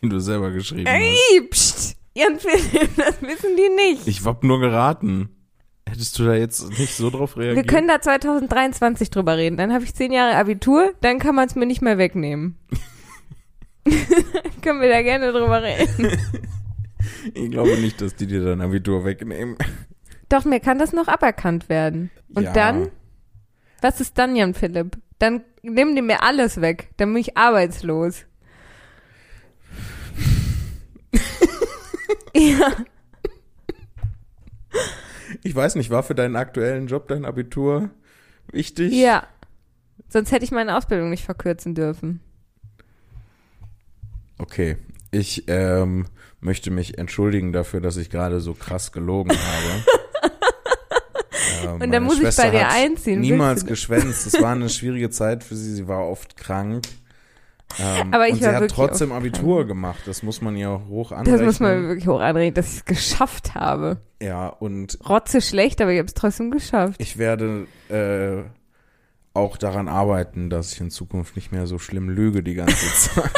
[0.02, 0.96] die du selber geschrieben hast.
[0.96, 4.08] Ey, pst, Jan Philipp, das wissen die nicht.
[4.08, 5.30] Ich hab nur geraten.
[5.88, 7.66] Hättest du da jetzt nicht so drauf reagiert?
[7.66, 9.58] Wir können da 2023 drüber reden.
[9.58, 12.58] Dann habe ich zehn Jahre Abitur, dann kann man es mir nicht mehr wegnehmen.
[14.62, 16.18] können wir da gerne drüber reden.
[17.34, 19.58] ich glaube nicht, dass die dir dein Abitur wegnehmen.
[20.30, 22.10] Doch, mir kann das noch aberkannt werden.
[22.34, 22.54] Und Ja.
[22.54, 22.90] dann?
[23.82, 24.98] Was ist dann, Jan Philipp?
[25.20, 26.90] Dann nehmen die mir alles weg.
[26.98, 28.26] Dann bin ich arbeitslos.
[32.36, 32.72] ja.
[35.44, 37.90] Ich weiß nicht, war für deinen aktuellen Job dein Abitur
[38.52, 38.94] wichtig?
[38.94, 39.28] Ja.
[40.10, 42.20] Sonst hätte ich meine Ausbildung nicht verkürzen dürfen.
[44.38, 44.78] Okay.
[45.12, 46.06] Ich ähm,
[46.40, 49.86] möchte mich entschuldigen dafür, dass ich gerade so krass gelogen habe.
[51.66, 53.20] Ähm, Und dann muss ich Schwester bei dir einziehen.
[53.22, 54.26] Niemals geschwänzt.
[54.28, 55.74] Es war eine schwierige Zeit für sie.
[55.74, 56.86] Sie war oft krank.
[57.80, 59.68] Ähm, Aber ich und sie hat trotzdem Abitur krank.
[59.70, 60.00] gemacht.
[60.06, 61.38] Das muss man ja hoch anrechnen.
[61.38, 63.98] Das muss man wirklich hoch anreden, dass ich es geschafft habe.
[64.22, 66.96] Ja, und Rotze schlecht, aber ich habe es trotzdem geschafft.
[67.00, 68.44] ich werde äh,
[69.34, 73.32] auch daran arbeiten, dass ich in Zukunft nicht mehr so schlimm lüge die ganze Zeit.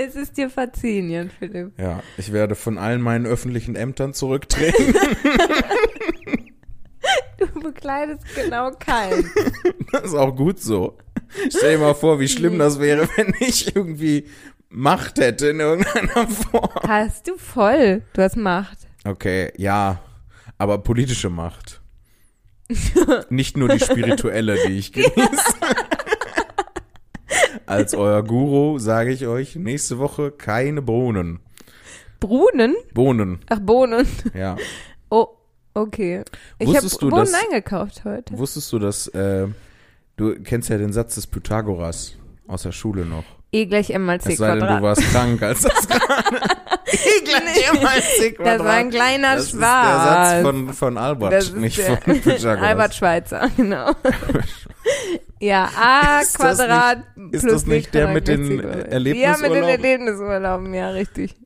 [0.00, 1.72] Es ist dir verziehen, Jan Philipp.
[1.76, 4.94] ja, ich werde von allen meinen öffentlichen Ämtern zurücktreten.
[7.38, 9.28] Du bekleidest genau keinen.
[9.92, 10.98] Das ist auch gut so.
[11.48, 14.28] Stell dir mal vor, wie schlimm das wäre, wenn ich irgendwie
[14.68, 16.70] Macht hätte in irgendeiner Form.
[16.86, 18.02] Hast du voll.
[18.12, 18.78] Du hast Macht.
[19.04, 20.00] Okay, ja,
[20.58, 21.80] aber politische Macht.
[23.30, 25.54] Nicht nur die spirituelle, die ich genieße.
[27.68, 31.40] Als euer Guru sage ich euch, nächste Woche keine Bohnen.
[32.18, 32.74] Brunnen?
[32.94, 34.06] Bohnen, Ach, Bohnen.
[34.34, 34.56] ja.
[35.10, 35.26] Oh,
[35.74, 36.24] okay.
[36.58, 38.36] Ich habe Bohnen dass- eingekauft heute.
[38.38, 39.46] Wusstest du, dass, äh,
[40.16, 42.14] du kennst ja den Satz des Pythagoras
[42.46, 43.24] aus der Schule noch.
[43.50, 44.82] E gleich M mal C Es sei denn, du Quadrat.
[44.82, 46.02] warst krank, als das gerade.
[46.86, 49.60] e gleich M mal C Das war ein kleiner Das ist der.
[49.60, 52.62] Satz von, von Albert, Das ist nicht von Pythagoras.
[52.62, 53.92] Albert Schweitzer, genau.
[55.40, 56.98] ja, A Ist das Quadrat
[57.30, 58.74] ist plus das nicht der Quadrat mit den Quadrat.
[58.74, 59.68] Ja, mit den Erlebnisurlauben?
[59.68, 61.36] Erlebnisurlauben, ja, richtig.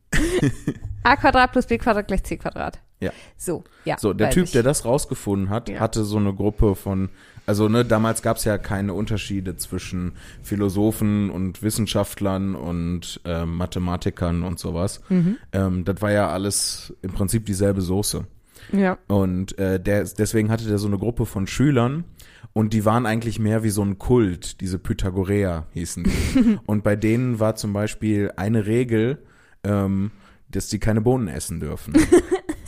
[1.05, 2.79] A Quadrat plus B Quadrat gleich C Quadrat.
[3.01, 3.11] Ja.
[3.37, 3.97] So, ja.
[3.99, 4.53] So, der Typ, ich.
[4.53, 5.81] der das rausgefunden hat, Ja.
[5.81, 7.11] hatte so eine Gruppe von,
[7.47, 14.43] also ne, damals gab es ja keine Unterschiede zwischen Philosophen und Wissenschaftlern und ähm, Mathematikern
[14.43, 15.01] und sowas.
[15.09, 15.37] Mhm.
[15.53, 18.27] Ähm, das war ja alles im Prinzip dieselbe Soße.
[18.73, 18.99] Ja.
[19.09, 22.05] Und äh, der, deswegen hatte der so eine Gruppe von Schülern
[22.53, 26.59] und die waren eigentlich mehr wie so ein Kult, diese Pythagoreer hießen die.
[26.67, 29.19] und bei denen war zum Beispiel eine Regel,
[29.65, 30.11] ähm,
[30.49, 31.95] dass die keine Bohnen essen dürfen.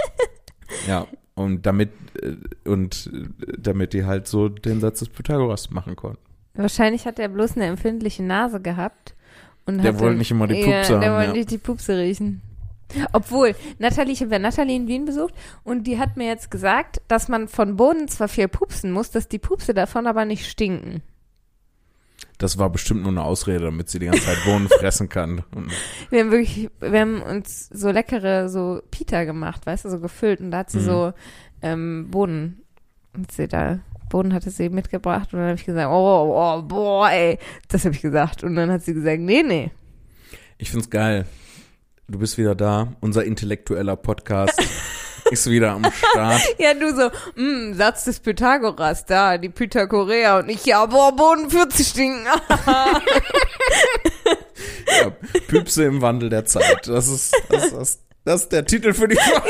[0.88, 2.36] ja, und damit äh,
[2.68, 6.22] und äh, damit die halt so den Satz des Pythagoras machen konnten.
[6.54, 9.14] Wahrscheinlich hat er bloß eine empfindliche Nase gehabt.
[9.66, 11.36] Und Der wollte nicht immer die ja, Pupse Der haben, wollte ja.
[11.36, 12.42] nicht die Pupse riechen.
[13.12, 17.00] Obwohl, Nathalie, ich habe ja Nathalie in Wien besucht und die hat mir jetzt gesagt,
[17.08, 21.02] dass man von Bohnen zwar viel pupsen muss, dass die Pupse davon aber nicht stinken.
[22.38, 25.44] Das war bestimmt nur eine Ausrede, damit sie die ganze Zeit Bohnen fressen kann.
[26.10, 30.40] Wir haben wirklich, wir haben uns so leckere, so Pita gemacht, weißt du, so gefüllt
[30.40, 30.84] und da hat sie Mhm.
[30.84, 31.12] so
[31.62, 32.62] ähm, Bohnen,
[33.16, 33.78] hat sie da,
[34.10, 37.94] Bohnen hatte sie mitgebracht und dann habe ich gesagt, oh, oh, boah, ey, das habe
[37.94, 39.70] ich gesagt und dann hat sie gesagt, nee, nee.
[40.58, 41.26] Ich find's geil.
[42.08, 42.92] Du bist wieder da.
[43.00, 44.60] Unser intellektueller Podcast
[45.30, 46.42] ist wieder am Start.
[46.58, 47.10] Ja, du so,
[47.40, 52.26] mm, Satz des Pythagoras, da, die Pythagoreer und ich, ja, boah, Boden 40 stinken.
[55.00, 55.10] Ja,
[55.48, 56.86] Püpse im Wandel der Zeit.
[56.86, 59.48] Das ist, das, ist, das ist der Titel für die Folge.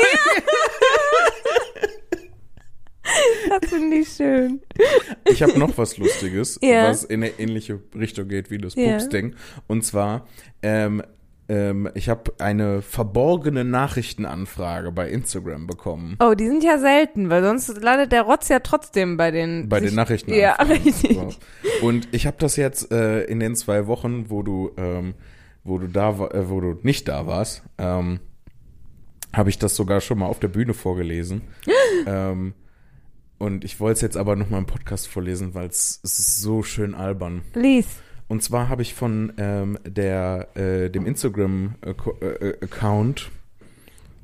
[3.49, 4.61] das finde ich schön.
[5.25, 6.89] Ich habe noch was Lustiges, Ja.
[6.89, 8.75] was in eine ähnliche Richtung geht wie das.
[8.75, 9.35] Pups-Ding.
[9.67, 10.27] Und zwar,
[10.61, 11.03] ähm,
[11.47, 16.17] ähm, ich habe eine verborgene Nachrichtenanfrage bei Instagram bekommen.
[16.19, 19.69] Oh, die sind ja selten, weil sonst landet der Rotz ja trotzdem bei den...
[19.69, 20.33] Bei sich- den Nachrichten.
[20.33, 21.15] Ja, richtig.
[21.15, 21.29] So.
[21.85, 25.13] Und ich habe das jetzt äh, in den zwei Wochen, wo du, ähm,
[25.63, 28.19] wo du da, äh, wo du nicht da warst, ähm,
[29.33, 31.41] habe ich das sogar schon mal auf der Bühne vorgelesen.
[32.07, 32.53] ähm,
[33.37, 36.63] und ich wollte es jetzt aber noch mal im Podcast vorlesen, weil es ist so
[36.63, 37.41] schön albern.
[37.53, 37.85] Lies.
[38.27, 43.29] Und zwar habe ich von ähm, der äh, dem Instagram-Account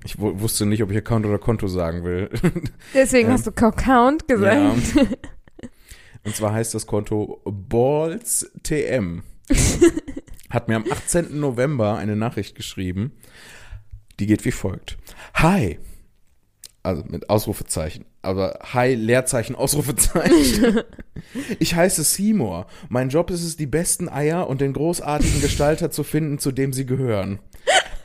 [0.04, 2.28] ich wu- wusste nicht, ob ich Account oder Konto sagen will.
[2.96, 4.96] Deswegen Ähm, hast du Count gesagt.
[4.96, 5.04] Ja.
[6.24, 9.22] Und zwar heißt das Konto BallsTM.
[10.50, 11.40] Hat mir am 18.
[11.40, 13.12] November eine Nachricht geschrieben.
[14.20, 14.98] Die geht wie folgt.
[15.36, 15.78] Hi
[16.84, 20.82] also mit Ausrufezeichen, aber Hi, Leerzeichen, Ausrufezeichen.
[21.60, 22.67] ich heiße Seymour.
[22.89, 26.74] Mein Job ist es, die besten Eier und den großartigen Gestalter zu finden, zu dem
[26.74, 27.39] sie gehören.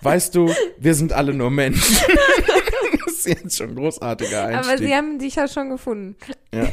[0.03, 1.97] Weißt du, wir sind alle nur Menschen.
[3.07, 4.73] das ist jetzt schon ein großartiger Einstieg.
[4.75, 6.17] Aber sie haben dich ja schon gefunden.
[6.53, 6.69] Ja.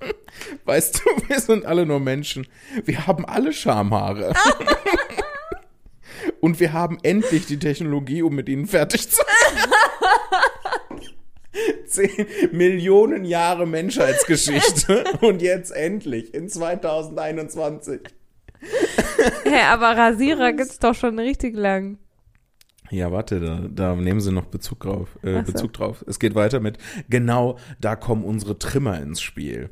[0.66, 2.46] Weißt du, wir sind alle nur Menschen.
[2.84, 4.34] Wir haben alle Schamhaare.
[6.40, 9.70] Und wir haben endlich die Technologie, um mit ihnen fertig zu sein.
[11.86, 15.04] 10 Millionen Jahre Menschheitsgeschichte.
[15.20, 18.00] Und jetzt endlich, in 2021.
[18.60, 21.98] Hä, hey, aber Rasierer gibt's doch schon richtig lang.
[22.94, 25.52] Ja, warte, da, da nehmen sie noch Bezug drauf, äh, so.
[25.52, 26.04] Bezug drauf.
[26.06, 26.78] Es geht weiter mit,
[27.08, 29.70] genau, da kommen unsere Trimmer ins Spiel.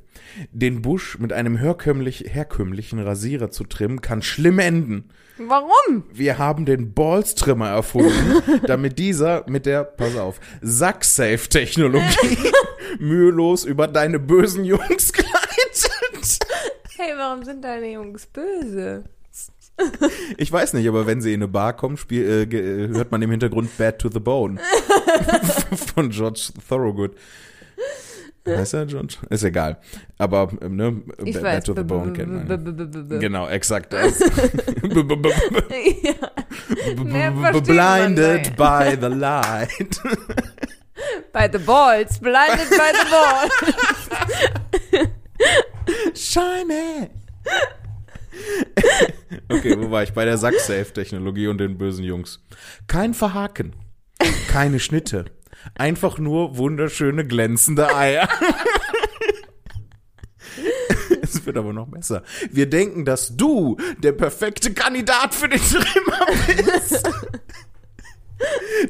[0.50, 5.10] Den Busch mit einem herkömmlich, herkömmlichen Rasierer zu trimmen, kann schlimm enden.
[5.38, 6.04] Warum?
[6.12, 12.38] Wir haben den Balls-Trimmer erfunden, damit dieser mit der, pass auf, Sack-Safe-Technologie
[12.98, 16.38] mühelos über deine bösen Jungs gleitet.
[16.96, 19.04] Hey, warum sind deine Jungs böse?
[20.36, 23.22] Ich weiß nicht, aber wenn sie in eine Bar kommen, spiel, äh, äh, hört man
[23.22, 24.58] im Hintergrund Bad to the Bone
[25.94, 27.12] von George Thorogood.
[28.44, 29.18] Heißt er George?
[29.30, 29.78] Ist egal.
[30.18, 31.64] Aber ähm, ne, Ich Bad weiß.
[31.64, 33.20] to the Bone kennt man.
[33.20, 34.18] Genau, exakt das.
[37.64, 40.00] Blinded by the light.
[41.32, 43.52] by the balls, blinded by the balls.
[46.14, 47.10] Shiny.
[49.48, 50.12] Okay, wo war ich?
[50.12, 52.42] Bei der Sack-Safe-Technologie und den bösen Jungs.
[52.86, 53.74] Kein Verhaken.
[54.48, 55.26] Keine Schnitte.
[55.74, 58.28] Einfach nur wunderschöne glänzende Eier.
[61.22, 62.24] Es wird aber noch besser.
[62.50, 67.10] Wir denken, dass du der perfekte Kandidat für den Trimmer bist.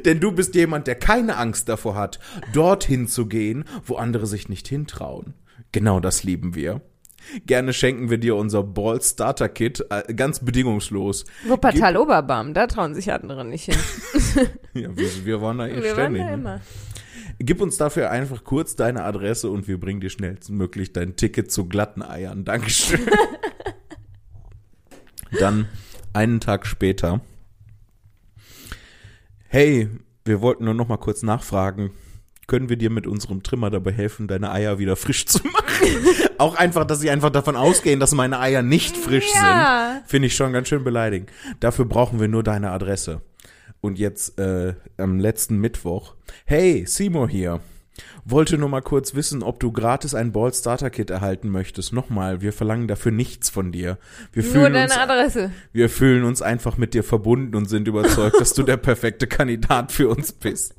[0.04, 2.18] Denn du bist jemand, der keine Angst davor hat,
[2.52, 5.34] dorthin zu gehen, wo andere sich nicht hintrauen.
[5.70, 6.80] Genau das lieben wir.
[7.46, 11.24] Gerne schenken wir dir unser Ball Starter Kit äh, ganz bedingungslos.
[11.46, 13.76] Wuppertal Oberbarm, da trauen sich andere nicht hin.
[14.74, 16.22] Ja, wir, wir waren da eh Wir waren ständig.
[16.22, 16.34] da ne?
[16.34, 16.60] immer.
[17.38, 21.66] Gib uns dafür einfach kurz deine Adresse und wir bringen dir schnellstmöglich dein Ticket zu
[21.66, 22.44] glatten Eiern.
[22.44, 23.00] Dankeschön.
[25.38, 25.68] Dann
[26.12, 27.20] einen Tag später.
[29.48, 29.88] Hey,
[30.24, 31.90] wir wollten nur noch mal kurz nachfragen.
[32.48, 35.86] Können wir dir mit unserem Trimmer dabei helfen, deine Eier wieder frisch zu machen?
[36.38, 39.92] Auch einfach, dass sie einfach davon ausgehen, dass meine Eier nicht frisch Ja.
[40.00, 40.08] sind.
[40.08, 41.30] Finde ich schon ganz schön beleidigend.
[41.60, 43.20] Dafür brauchen wir nur deine Adresse.
[43.80, 46.14] Und jetzt äh, am letzten Mittwoch.
[46.44, 47.60] Hey, Seymour hier.
[48.24, 51.92] Wollte nur mal kurz wissen, ob du gratis ein Ball Starter Kit erhalten möchtest.
[51.92, 53.98] Nochmal, wir verlangen dafür nichts von dir.
[54.32, 55.50] Wir Nur fühlen, deine uns, Adresse.
[55.72, 59.92] wir fühlen uns einfach mit dir verbunden und sind überzeugt, dass du der perfekte Kandidat
[59.92, 60.74] für uns bist.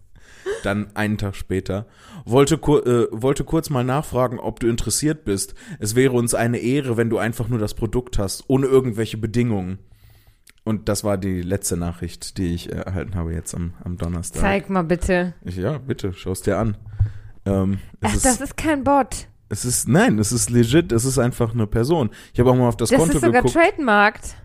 [0.63, 1.85] Dann einen Tag später.
[2.25, 5.55] Wollte, kur äh, wollte kurz mal nachfragen, ob du interessiert bist.
[5.79, 9.79] Es wäre uns eine Ehre, wenn du einfach nur das Produkt hast, ohne irgendwelche Bedingungen.
[10.63, 14.41] Und das war die letzte Nachricht, die ich erhalten habe jetzt am, am Donnerstag.
[14.41, 15.33] Zeig mal bitte.
[15.43, 16.77] Ich, ja, bitte, schau's dir an.
[17.45, 19.27] Ähm, es, Ach, ist, das ist kein Bot.
[19.49, 22.11] es ist, nein, es ist legit, es ist einfach eine Person.
[22.33, 23.53] Ich habe auch mal auf das, Das Konto ist sogar geguckt.
[23.55, 24.35] trademarkt.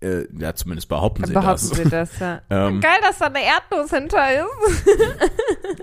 [0.00, 1.78] Äh, ja, zumindest behaupten sie Behaupten das.
[1.78, 2.40] sie das, ja.
[2.50, 4.86] Ähm, Geil, dass da eine Erdnuss hinter ist.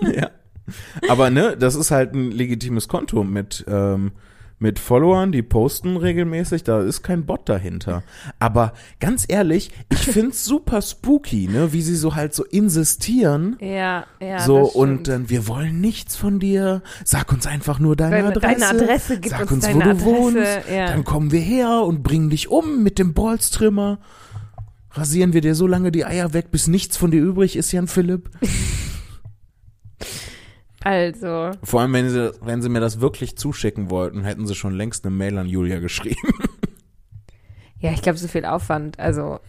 [0.16, 0.32] ja.
[1.10, 4.14] Aber ne, das ist halt ein legitimes Konto mit, ähm,
[4.58, 8.04] mit Followern, die posten regelmäßig, da ist kein Bot dahinter.
[8.40, 13.58] Aber ganz ehrlich, ich find's super spooky, ne, wie sie so halt so insistieren.
[13.60, 14.40] Ja, ja.
[14.40, 16.82] so, und dann, wir wollen nichts von dir.
[17.04, 18.60] Sag uns einfach nur deine Deine- Adresse.
[18.60, 20.70] deine Adresse, gib Sag uns uns, deine wo du Adresse, wohnst.
[20.74, 20.86] ja.
[20.88, 24.00] Dann kommen wir her und bringen dich um mit dem Ballstrimmer.
[24.92, 27.88] Rasieren wir dir so lange die Eier weg, bis nichts von dir übrig ist, Jan
[27.88, 28.30] Philipp.
[30.86, 34.76] Also, Vor allem, wenn sie, wenn sie mir das wirklich zuschicken wollten, hätten sie schon
[34.76, 36.32] längst eine Mail an Julia geschrieben.
[37.80, 39.40] ja, ich glaube, so viel Aufwand, also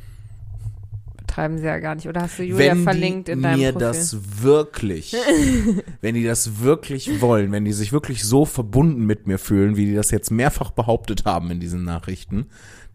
[1.18, 2.08] betreiben sie ja gar nicht.
[2.08, 3.86] Oder hast du Julia wenn verlinkt die in deinem mir Profil?
[3.86, 5.14] das wirklich,
[6.00, 9.84] wenn die das wirklich wollen, wenn die sich wirklich so verbunden mit mir fühlen, wie
[9.84, 12.46] die das jetzt mehrfach behauptet haben in diesen Nachrichten,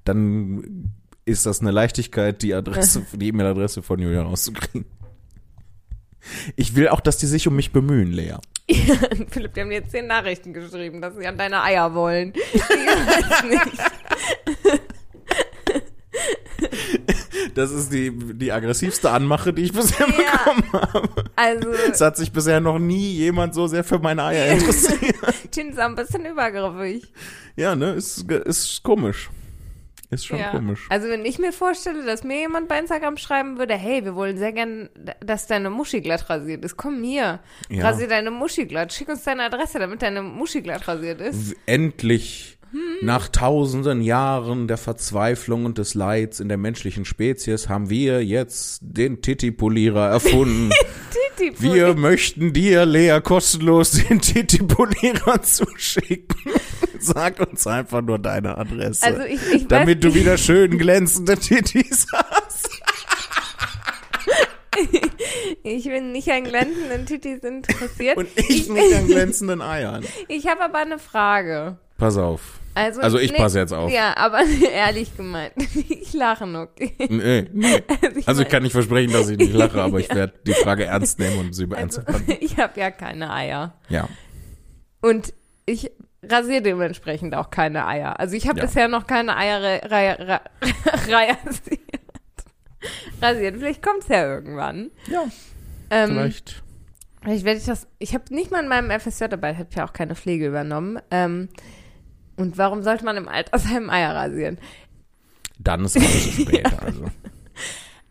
[0.03, 4.85] dann ist das eine Leichtigkeit, die Adresse, die E-Mail-Adresse von Julia rauszukriegen.
[6.55, 8.35] Ich will auch, dass die sich um mich bemühen, Lea.
[8.69, 8.95] Ja,
[9.29, 12.33] Philipp, die haben jetzt zehn Nachrichten geschrieben, dass sie an deine Eier wollen.
[12.53, 14.81] Ich weiß nicht.
[17.55, 20.53] Das ist die, die aggressivste Anmache, die ich bisher Ja.
[20.53, 21.25] bekommen habe.
[21.35, 25.15] Also, Es hat sich bisher noch nie jemand so sehr für meine Eier interessiert.
[25.51, 27.11] Tin ist ein bisschen übergriffig.
[27.55, 29.29] ja, ne, ist, ist komisch.
[30.11, 30.51] Ist schon Ja.
[30.51, 30.85] komisch.
[30.89, 34.37] Also wenn ich mir vorstelle, dass mir jemand bei Instagram schreiben würde, hey, wir wollen
[34.37, 34.89] sehr gern,
[35.25, 36.75] dass deine Muschi glatt rasiert ist.
[36.77, 37.83] Komm hier, Ja.
[37.87, 38.91] rasier deine Muschi glatt.
[38.93, 41.55] Schick uns deine Adresse, damit deine Muschi glatt rasiert ist.
[41.65, 43.05] Endlich, Hm.
[43.05, 48.79] nach tausenden Jahren der Verzweiflung und des Leids in der menschlichen Spezies, haben wir jetzt
[48.81, 50.69] den Titi-Polierer erfunden.
[51.57, 56.51] Wir möchten dir, Lea, kostenlos den Titi-Polierer zuschicken.
[56.99, 59.03] Sag uns einfach nur deine Adresse.
[59.05, 62.69] Also ich, ich damit weiß, du wieder schön glänzende Titis hast.
[65.63, 68.17] ich bin nicht an glänzenden Titis interessiert.
[68.17, 70.05] Und ich nicht an glänzenden Eiern.
[70.27, 71.77] Ich habe aber eine Frage.
[71.97, 72.60] Pass auf.
[72.73, 73.91] Also, Also ich passe jetzt auf.
[73.91, 74.39] Ja, aber
[74.73, 75.53] ehrlich gemeint,
[75.89, 76.63] ich lache nur.
[76.63, 76.93] Okay.
[77.09, 77.83] Nee, nee.
[78.15, 80.85] ich Also ich kann nicht versprechen, dass ich nicht lache, aber ich werde die Frage
[80.85, 82.37] ernst nehmen und sie also, beantworten.
[82.39, 83.73] ich habe ja keine Eier.
[83.89, 84.07] Ja.
[85.01, 85.33] Und
[85.65, 85.91] ich
[86.23, 88.19] rasiere dementsprechend auch keine Eier.
[88.19, 88.65] Also ich habe Ja.
[88.65, 90.41] bisher noch keine Eier re- re-
[91.09, 91.77] rasiert.
[93.21, 93.57] rasiert.
[93.57, 94.91] Vielleicht kommt's ja irgendwann.
[95.07, 95.23] Ja.
[95.89, 96.63] Ähm, Vielleicht.
[97.27, 97.87] Ich werde das.
[97.99, 100.99] Ich habe nicht mal in meinem FSJ dabei, ich habe ja auch keine Pflege übernommen.
[101.11, 101.49] Ähm,
[102.37, 104.57] und warum sollte man im Altersheim Eier rasieren?
[105.59, 106.65] Dann ist alles zu spät.
[106.81, 107.05] Also.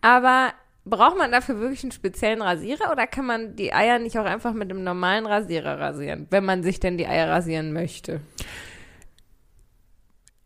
[0.00, 0.52] Aber
[0.84, 4.54] braucht man dafür wirklich einen speziellen Rasierer oder kann man die Eier nicht auch einfach
[4.54, 8.20] mit einem normalen Rasierer rasieren, wenn man sich denn die Eier rasieren möchte?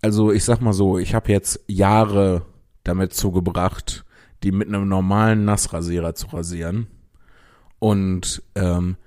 [0.05, 2.43] also ich sag mal so, ich habe jetzt Jahre
[2.83, 4.05] damit zugebracht,
[4.43, 6.89] die mit einem normalen Nassrasierer zu rasieren.
[7.79, 8.99] Und ähm,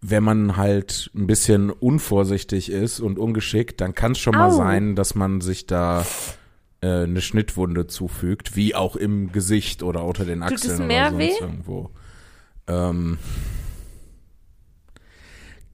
[0.00, 4.56] wenn man halt ein bisschen unvorsichtig ist und ungeschickt, dann kann es schon mal Au.
[4.56, 6.04] sein, dass man sich da
[6.82, 11.18] äh, eine Schnittwunde zufügt, wie auch im Gesicht oder unter den Tut Achseln oder sonst
[11.18, 11.32] weh?
[11.40, 11.90] irgendwo.
[12.68, 13.18] Ähm,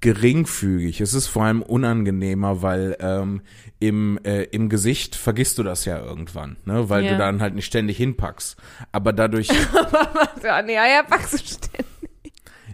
[0.01, 1.01] geringfügig.
[1.01, 3.41] Es ist vor allem unangenehmer, weil ähm,
[3.79, 6.89] im, äh, im Gesicht vergisst du das ja irgendwann, ne?
[6.89, 7.13] weil Ja.
[7.13, 8.57] du dann halt nicht ständig hinpackst.
[8.91, 9.49] Aber dadurch,
[10.69, 11.87] die Eier packst du ständig.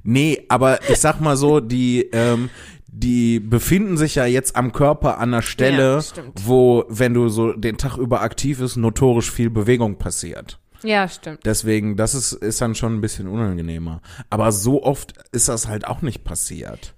[0.09, 2.51] Nee, aber ich sag mal so, die, ähm,
[2.89, 7.53] die befinden sich ja jetzt am Körper an einer Stelle, Ja, wo, wenn du so
[7.53, 10.59] den Tag über aktiv ist, notorisch viel Bewegung passiert.
[10.85, 11.41] Ja, stimmt.
[11.45, 14.01] Deswegen, das ist, ist dann schon ein bisschen unangenehmer.
[14.31, 16.95] Aber so oft ist das halt auch nicht passiert.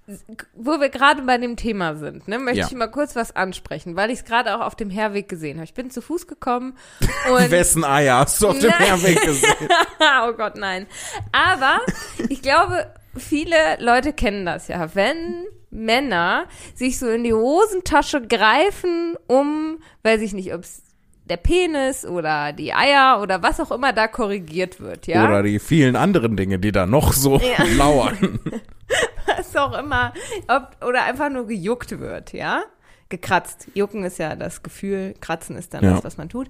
[0.54, 2.66] Wo wir gerade bei dem Thema sind, ne, möchte Ja.
[2.66, 5.64] ich mal kurz was ansprechen, weil ich es gerade auch auf dem Herweg gesehen habe.
[5.64, 6.74] Ich bin zu Fuß gekommen
[7.34, 8.70] und Wessen Eier hast du auf dem.
[8.70, 9.68] Herweg gesehen?
[10.28, 10.86] oh Gott, nein.
[11.32, 11.80] Aber
[12.28, 14.94] ich glaube, viele Leute kennen das ja.
[14.94, 20.82] Wenn Männer sich so in die Hosentasche greifen, um, weiß ich nicht, ob es
[21.24, 25.24] der Penis oder die Eier oder was auch immer da korrigiert wird, ja?
[25.24, 27.64] Oder die vielen anderen Dinge, die da noch so Ja.
[27.76, 28.40] lauern.
[29.26, 30.12] was auch immer,
[30.48, 32.62] ob, oder einfach nur gejuckt wird, ja?
[33.10, 33.68] Gekratzt.
[33.74, 35.92] Jucken ist ja das Gefühl, kratzen ist dann Ja.
[35.94, 36.48] das, was man tut.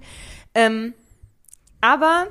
[0.55, 0.93] Ähm,
[1.79, 2.27] aber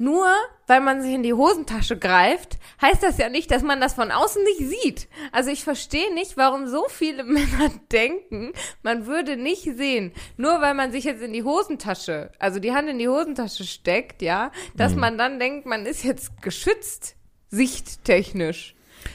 [0.00, 0.26] nur
[0.66, 4.10] weil man sich in die Hosentasche greift, heißt das ja nicht, dass man das von
[4.10, 5.08] außen nicht sieht.
[5.30, 10.12] Also ich verstehe nicht, warum so viele Männer denken, man würde nicht sehen.
[10.38, 14.22] Nur weil man sich jetzt in die Hosentasche, also die Hand in die Hosentasche steckt,
[14.22, 17.16] ja, dass man dann denkt, man ist jetzt geschützt,
[17.50, 18.74] sichttechnisch.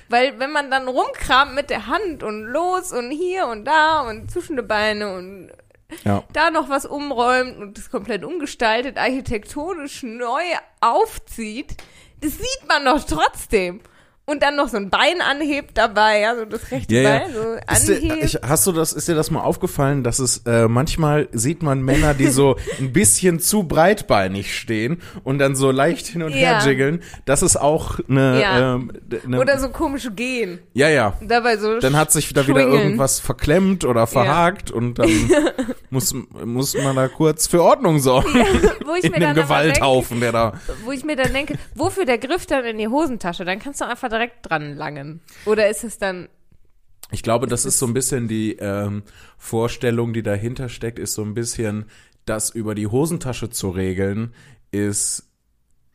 [0.10, 4.30] Weil wenn man dann rumkramt mit der Hand und los und hier und da und
[4.30, 5.52] zwischen die Beine und
[6.04, 6.24] Ja.
[6.34, 10.42] da noch was umräumt und das komplett umgestaltet, architektonisch neu
[10.86, 11.76] aufzieht,
[12.22, 13.82] das sieht man doch trotzdem.
[14.28, 17.20] Und dann noch so ein Bein anhebt dabei, also das rechte Ja, ja.
[17.20, 17.42] Bein so
[17.74, 18.24] Ist dir, anhebt.
[18.24, 21.84] ich, hast du das, ist dir das mal aufgefallen, dass es äh, manchmal sieht man
[21.84, 26.60] Männer, die so ein bisschen zu breitbeinig stehen und dann so leicht hin und her
[26.60, 26.66] Ja.
[26.66, 27.04] jiggeln?
[27.26, 28.74] Das ist auch eine, Ja.
[28.76, 28.92] ähm,
[29.26, 30.58] eine Oder so komische Gehen.
[30.74, 31.14] ja, ja.
[31.22, 35.10] Dabei so Dann hat sich da wieder irgendwas verklemmt oder verhakt und dann
[35.92, 38.28] muss, muss man da kurz für Ordnung sorgen
[38.86, 41.32] wo ich in mir dem dann aber denke, Gewalthaufen, der da wo ich mir dann
[41.32, 43.46] denke, wofür der Griff dann in die Hosentasche?
[43.46, 45.22] Dann kannst du einfach direkt dran langen.
[45.46, 46.30] Oder ist es dann,
[47.12, 49.04] Ich glaube, das ist so ein bisschen die ähm,
[49.38, 51.86] Vorstellung, die dahinter steckt, ist so ein bisschen,
[52.26, 54.34] das über die Hosentasche zu regeln,
[54.72, 55.30] ist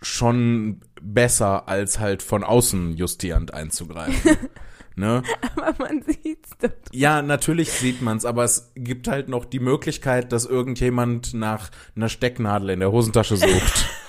[0.03, 4.37] schon besser, als halt von außen justierend einzugreifen.
[4.97, 5.23] ne?
[5.57, 6.71] aber man sieht's doch.
[6.93, 12.09] Ja, natürlich sieht man's, aber es gibt halt noch die Möglichkeit, dass irgendjemand nach einer
[12.09, 13.89] Stecknadel in der Hosentasche sucht.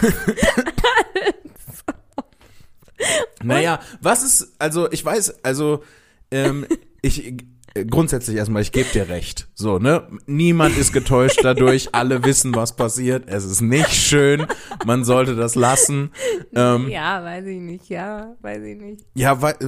[3.42, 5.84] naja, was ist, also ich weiß, also
[6.30, 6.66] ähm,
[7.02, 7.34] ich,
[7.88, 9.48] grundsätzlich erstmal, ich gebe dir recht.
[9.54, 10.08] So, ne?
[10.26, 13.24] Niemand ist getäuscht dadurch, alle wissen, was passiert.
[13.26, 14.46] Es ist nicht schön,
[14.84, 16.10] man sollte das lassen.
[16.54, 19.04] Ähm, ja, weiß ich nicht, ja, weiß ich nicht.
[19.14, 19.66] ja, wei- äh,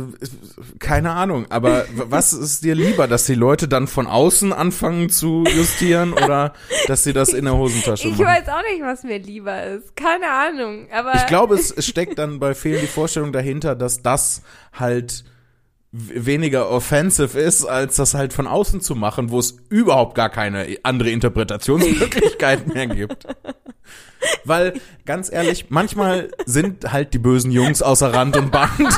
[0.79, 5.45] keine Ahnung, aber was ist dir lieber, dass die Leute dann von außen anfangen zu
[5.45, 6.53] justieren oder
[6.89, 8.27] dass sie das in der Hosentasche Ich machen?
[8.27, 9.95] weiß auch nicht, was mir lieber ist.
[9.97, 14.03] Keine Ahnung, aber Ich glaube, es, es steckt dann bei vielen die Vorstellung dahinter, dass
[14.03, 14.43] das
[14.73, 15.25] halt
[15.93, 20.67] weniger offensive ist, als das halt von außen zu machen, wo es überhaupt gar keine
[20.83, 23.27] andere Interpretationsmöglichkeit mehr gibt.
[24.45, 24.75] Weil,
[25.05, 28.71] ganz ehrlich, manchmal sind halt die bösen Jungs außer Rand und Band.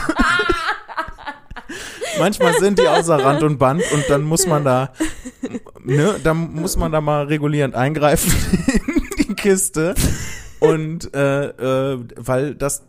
[2.18, 4.92] manchmal sind die außer Rand und Band und dann muss man da,
[5.82, 8.32] ne, dann muss man da mal regulierend eingreifen
[9.16, 9.96] in die Kiste.
[10.60, 12.84] Und äh, äh, weil das,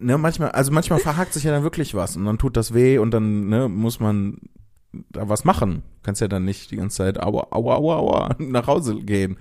[0.00, 2.98] ne, manchmal, also manchmal verhakt sich ja dann wirklich was und dann tut das weh
[2.98, 4.38] und dann, ne, muss man
[5.10, 5.82] da was machen.
[6.02, 9.38] Kannst ja dann nicht die ganze Zeit aua, aua, aua, aua nach Hause gehen.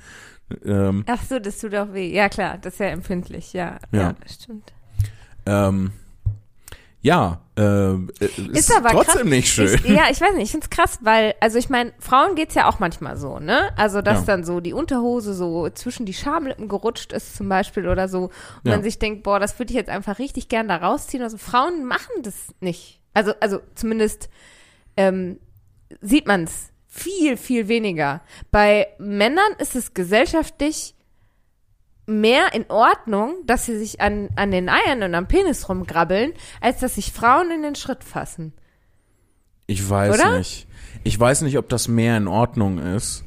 [0.64, 2.14] Ähm, Ach so, das tut auch weh.
[2.14, 3.78] Ja, klar, das ist ja empfindlich, ja.
[3.92, 4.02] Ja.
[4.02, 4.74] Ja, stimmt.
[5.46, 5.92] ähm,
[7.06, 7.94] ja, äh,
[8.52, 9.30] ist, aber trotzdem krass.
[9.30, 9.76] nicht schön.
[9.76, 12.68] Ich, ja, ich weiß nicht, ich find's krass, weil, also ich meine, Frauen geht's ja
[12.68, 13.70] auch manchmal so, ne?
[13.78, 14.26] Also, dass Ja.
[14.26, 18.32] dann so die Unterhose so zwischen die Schamlippen gerutscht ist zum Beispiel oder so und
[18.64, 18.72] Ja.
[18.72, 21.22] man sich denkt, boah, das würde ich jetzt einfach richtig gern da rausziehen.
[21.22, 23.00] Also Frauen machen das nicht.
[23.14, 24.28] Also, also zumindest
[24.98, 25.40] ähm,
[26.02, 28.22] sieht man's viel, viel weniger.
[28.52, 30.95] Bei Männern ist es gesellschaftlich
[32.06, 36.80] mehr in Ordnung, dass sie sich an, an den Eiern und am Penis rumgrabbeln, als
[36.80, 38.54] dass sich Frauen in den Schritt fassen.
[39.68, 40.38] Ich weiß Oder?
[40.38, 40.68] nicht.
[41.04, 43.24] Ich weiß nicht, ob das mehr in Ordnung ist.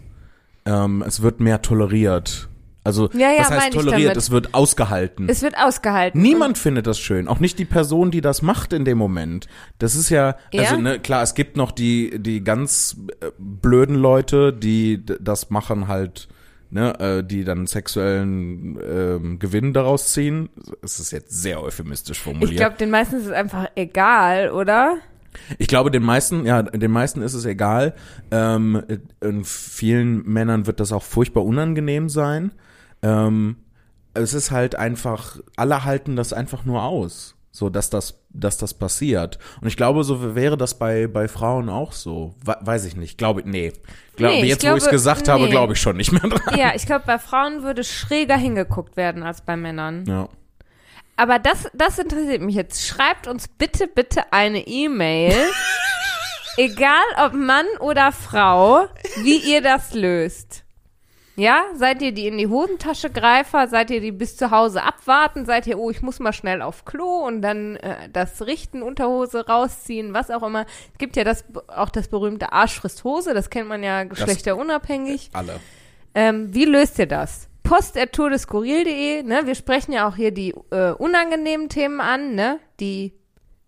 [0.64, 2.48] Ähm, es wird mehr toleriert.
[2.84, 4.16] Also, Ja, ja, meine heißt toleriert?
[4.16, 5.28] Es wird ausgehalten.
[5.28, 6.22] Es wird ausgehalten.
[6.22, 9.46] Niemand findet das schön, auch nicht die Person, die das macht in dem Moment.
[9.78, 10.80] Das ist ja, also Ja?
[10.80, 16.28] ne, klar, es gibt noch die die ganz äh, blöden Leute, die das machen halt,
[16.70, 20.48] ne, äh, die dann sexuellen ähm, Gewinn daraus ziehen.
[20.82, 22.52] Es ist jetzt sehr euphemistisch formuliert.
[22.52, 24.98] Ich glaube, den meisten ist es einfach egal, oder?
[25.58, 27.94] Ich glaube, den meisten, ja, den meisten ist es egal.
[28.30, 28.82] Ähm,
[29.20, 32.52] in vielen Männern wird das auch furchtbar unangenehm sein.
[33.02, 33.56] Ähm,
[34.14, 38.74] es ist halt einfach, alle halten das einfach nur aus, so dass das, dass das
[38.74, 39.38] passiert.
[39.60, 42.34] Und ich glaube, so wäre das bei bei Frauen auch so.
[42.44, 43.18] We weiß ich nicht.
[43.18, 43.72] Glaube nee.
[44.16, 45.50] Glaub, Nee, ich jetzt, wo ich es glaube, gesagt habe, nee.
[45.50, 46.58] glaube ich schon nicht mehr dran.
[46.58, 50.04] Ja, ich glaube, bei Frauen würde schräger hingeguckt werden als bei Männern.
[50.06, 50.28] Ja.
[51.16, 52.86] Aber das, das interessiert mich jetzt.
[52.86, 55.34] Schreibt uns bitte, bitte eine E-Mail.
[56.58, 58.86] egal ob Mann oder Frau,
[59.22, 60.64] wie ihr das löst.
[61.38, 63.68] Ja, seid ihr die in die Hosentasche Greifer?
[63.68, 65.46] Seid ihr die bis zu Hause abwarten?
[65.46, 69.46] Seid ihr, oh, ich muss mal schnell auf Klo und dann äh, das Richten Unterhose
[69.46, 70.66] rausziehen, was auch immer.
[70.92, 75.30] Es gibt ja das auch das berühmte Arsch frisst Hose, das kennt man ja geschlechterunabhängig.
[75.32, 75.60] Alle.
[76.12, 77.48] Ähm, wie löst ihr das?
[77.62, 79.42] Post.tourdeskurril.de, ne?
[79.44, 82.58] Wir sprechen ja auch hier die äh, unangenehmen Themen an, ne?
[82.80, 83.12] Die,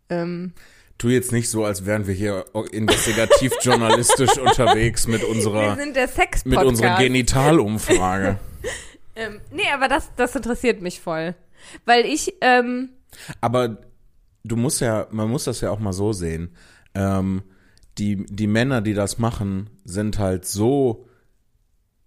[0.09, 0.55] ähm,
[1.01, 5.97] Tu jetzt nicht so, als wären wir hier investigativ journalistisch unterwegs mit wir unserer sind
[5.97, 6.67] der mit Sex-Podcast.
[6.67, 8.39] unserer Genitalumfrage.
[9.17, 11.35] ähm, nee, aber das, das interessiert mich voll.
[11.87, 12.91] Weil ich, ähm,
[13.41, 13.79] Aber
[14.45, 16.55] du musst ja, man muss das ja auch mal so sehen.
[16.95, 17.45] Ähm,
[17.97, 21.09] die, die Männer, die das machen, sind halt so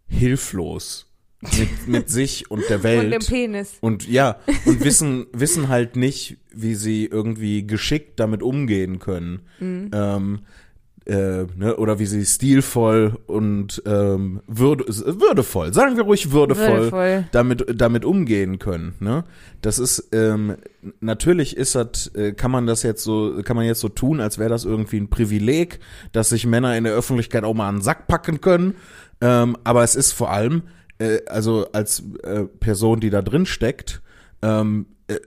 [0.08, 1.12] hilflos
[1.58, 3.14] mit, mit sich und der und Welt.
[3.14, 3.78] dem Penis.
[3.82, 9.42] Und ja, und wissen, wissen halt nicht, wie sie irgendwie geschickt damit umgehen können.
[9.60, 9.92] Mhm.
[9.94, 10.40] Ähm,
[11.06, 17.26] äh, ne, oder wie sie stilvoll und ähm, würde, würdevoll, sagen wir ruhig würdevoll, Würdevoll.
[17.32, 18.96] damit damit umgehen können.
[19.00, 19.26] Ne?
[19.62, 20.56] Das ist ähm,
[21.02, 24.38] natürlich ist das, äh, kann man das jetzt so, kann man jetzt so tun, als
[24.38, 25.80] wäre das irgendwie ein Privileg,
[26.14, 28.76] dass sich Männer in der Öffentlichkeit auch mal einen Sack packen können.
[29.20, 30.64] Ähm, aber es ist vor allem,
[31.00, 34.02] äh, also als äh, Person, die da drin steckt,
[34.42, 35.20] ähm, äh,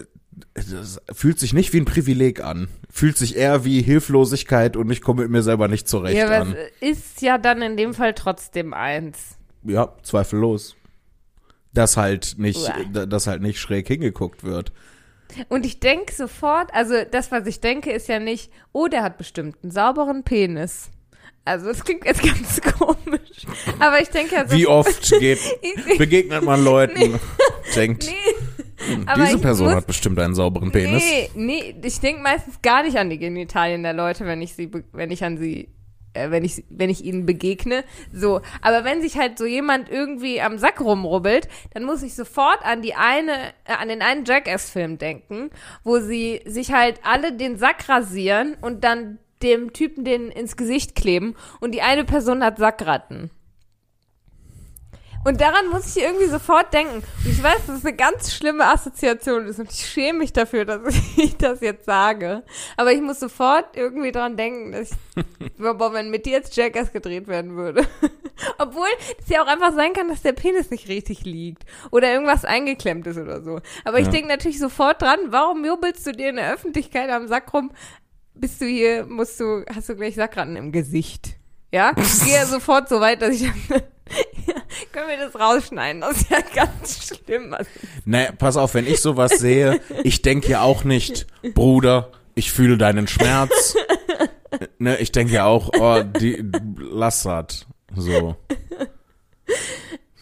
[0.55, 2.69] das fühlt sich nicht wie ein Privileg an.
[2.91, 6.37] Fühlt sich eher wie Hilflosigkeit und ich komme mit mir selber nicht zurecht Ja, aber
[6.39, 6.57] an.
[6.81, 9.37] es ist ja dann in dem Fall trotzdem eins.
[9.65, 10.77] Ja, zweifellos.
[11.73, 13.07] Dass halt nicht, Uah.
[13.07, 14.73] dass halt nicht schräg hingeguckt wird.
[15.49, 19.19] Und ich denke sofort, also das, was ich denke, ist ja nicht, oh, der hat
[19.19, 20.91] bestimmt einen sauberen Penis.
[21.47, 23.47] Also das klingt jetzt ganz komisch.
[23.79, 25.39] Aber ich denke ja so, Wie oft geht,
[25.97, 27.19] begegnet man Leuten,
[27.75, 31.03] denkt, nee, hm, diese Person muss- hat bestimmt einen sauberen Penis.
[31.03, 34.71] Nee, nee, ich denke meistens gar nicht an die Genitalien der Leute, wenn ich sie,
[34.93, 35.69] wenn ich an sie,
[36.15, 37.85] äh, wenn ich, wenn ich ihnen begegne.
[38.13, 42.59] So, aber wenn sich halt so jemand irgendwie am Sack rumrubbelt, dann muss ich sofort
[42.65, 43.33] an die eine,
[43.65, 45.51] äh, an den einen Jackass-Film denken,
[45.85, 50.95] wo sie sich halt alle den Sack rasieren und dann dem Typen den ins Gesicht
[50.95, 53.31] kleben und die eine Person hat Sackratten.
[55.25, 57.03] Und daran muss ich irgendwie sofort denken.
[57.25, 60.65] Und ich weiß, dass es eine ganz schlimme Assoziation ist und ich schäme mich dafür,
[60.65, 60.83] dass
[61.17, 62.45] ich das jetzt sage.
[62.77, 66.93] Aber ich muss sofort irgendwie dran denken, dass ich, boah, wenn mit dir jetzt Jackass
[66.93, 67.85] gedreht werden würde.
[68.59, 68.87] Obwohl
[69.19, 73.09] es ja auch einfach sein kann, dass der Penis nicht richtig liegt oder irgendwas eingeklemmt
[73.09, 73.59] ist oder so.
[73.85, 74.13] Aber ich Ja.
[74.13, 77.73] denke natürlich sofort dran, warum jubelst du dir in der Öffentlichkeit am Sack rum?
[78.39, 81.37] Bist du hier, musst du, hast du gleich Sackratten im Gesicht?
[81.73, 81.93] Ja?
[81.99, 83.55] Ich gehe sofort so weit, dass ich dann,
[84.47, 84.55] ja,
[84.93, 86.03] können wir das rausschneiden?
[86.03, 87.55] Das ist ja ganz schlimm.
[87.55, 87.71] Also,
[88.05, 92.77] Naja, pass auf, wenn ich sowas sehe, ich denke ja auch nicht, Bruder, ich fühle
[92.77, 93.75] deinen Schmerz.
[94.79, 96.45] ne, ich denke ja auch, oh, die,
[96.79, 97.67] lass das.
[97.95, 98.37] So.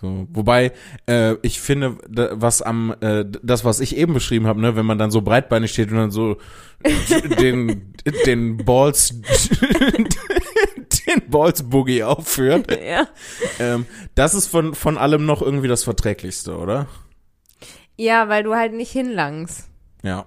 [0.04, 0.72] So, wobei
[1.06, 4.84] äh, ich finde, da, was am äh, das, was ich eben beschrieben habe, ne, wenn
[4.84, 6.36] man dann so breitbeinig steht und dann so
[7.40, 7.94] den
[8.26, 9.14] den Balls
[11.06, 13.08] den Balls Boogie aufführt, ja.
[13.58, 16.86] ähm, das ist von von allem noch irgendwie das verträglichste, oder?
[17.96, 19.70] ja, weil du halt nicht hinlangst.
[20.02, 20.26] Ja.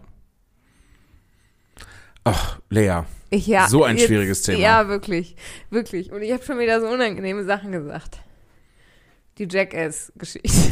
[2.24, 3.04] Ach, Lea.
[3.30, 4.58] Ich, ja, So ein schwieriges Thema.
[4.58, 5.36] Ja, wirklich.
[5.70, 6.12] Wirklich.
[6.12, 8.22] Und ich habe schon wieder so unangenehme Sachen gesagt.
[9.38, 10.50] Die Jackass-Geschichte.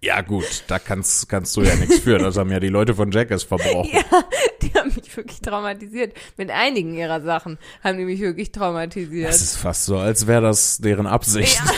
[0.00, 2.18] Ja, gut, da kannst, kannst du ja nichts für.
[2.18, 3.88] Das haben ja die Leute von Jackass verbrochen.
[3.94, 4.24] Ja,
[4.60, 6.12] die haben mich wirklich traumatisiert.
[6.36, 9.30] Mit einigen ihrer Sachen haben die mich wirklich traumatisiert.
[9.30, 11.58] Das ist fast so, als wäre das deren Absicht.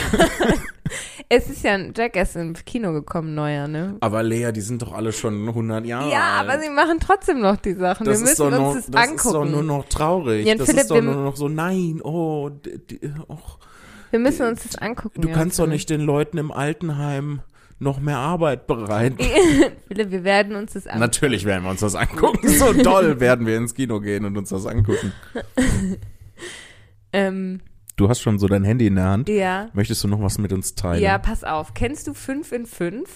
[1.29, 3.97] Es ist ja ein Jackass im Kino gekommen, neuer, ne?
[3.99, 6.49] Aber Lea, die sind doch alle schon 100 Jahre Ja, alt.
[6.49, 8.05] aber sie machen trotzdem noch die Sachen.
[8.05, 9.17] das wir müssen uns das, das angucken.
[9.27, 10.47] ist doch nur noch traurig.
[10.47, 13.59] Ja, das Philipp, ist doch nur noch so, nein, oh, die, och,
[14.11, 15.21] wir müssen uns das angucken.
[15.21, 17.41] du kannst doch nicht den Leuten im Altenheim
[17.79, 19.17] noch mehr Arbeit bereiten.
[19.87, 20.99] Philipp, wir werden uns das angucken.
[21.01, 22.47] Natürlich werden wir uns das angucken.
[22.49, 25.11] So doll werden wir ins Kino gehen und uns das angucken.
[27.13, 27.61] Ähm,
[27.95, 29.29] Du hast schon so dein Handy in der Hand.
[29.29, 29.69] ja.
[29.73, 31.01] Möchtest du noch was mit uns teilen?
[31.01, 31.73] Ja, pass auf.
[31.73, 33.09] Kennst du 5 in 5?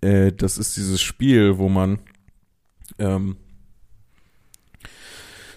[0.00, 1.98] Äh, das ist dieses Spiel, wo man
[3.00, 3.36] ähm,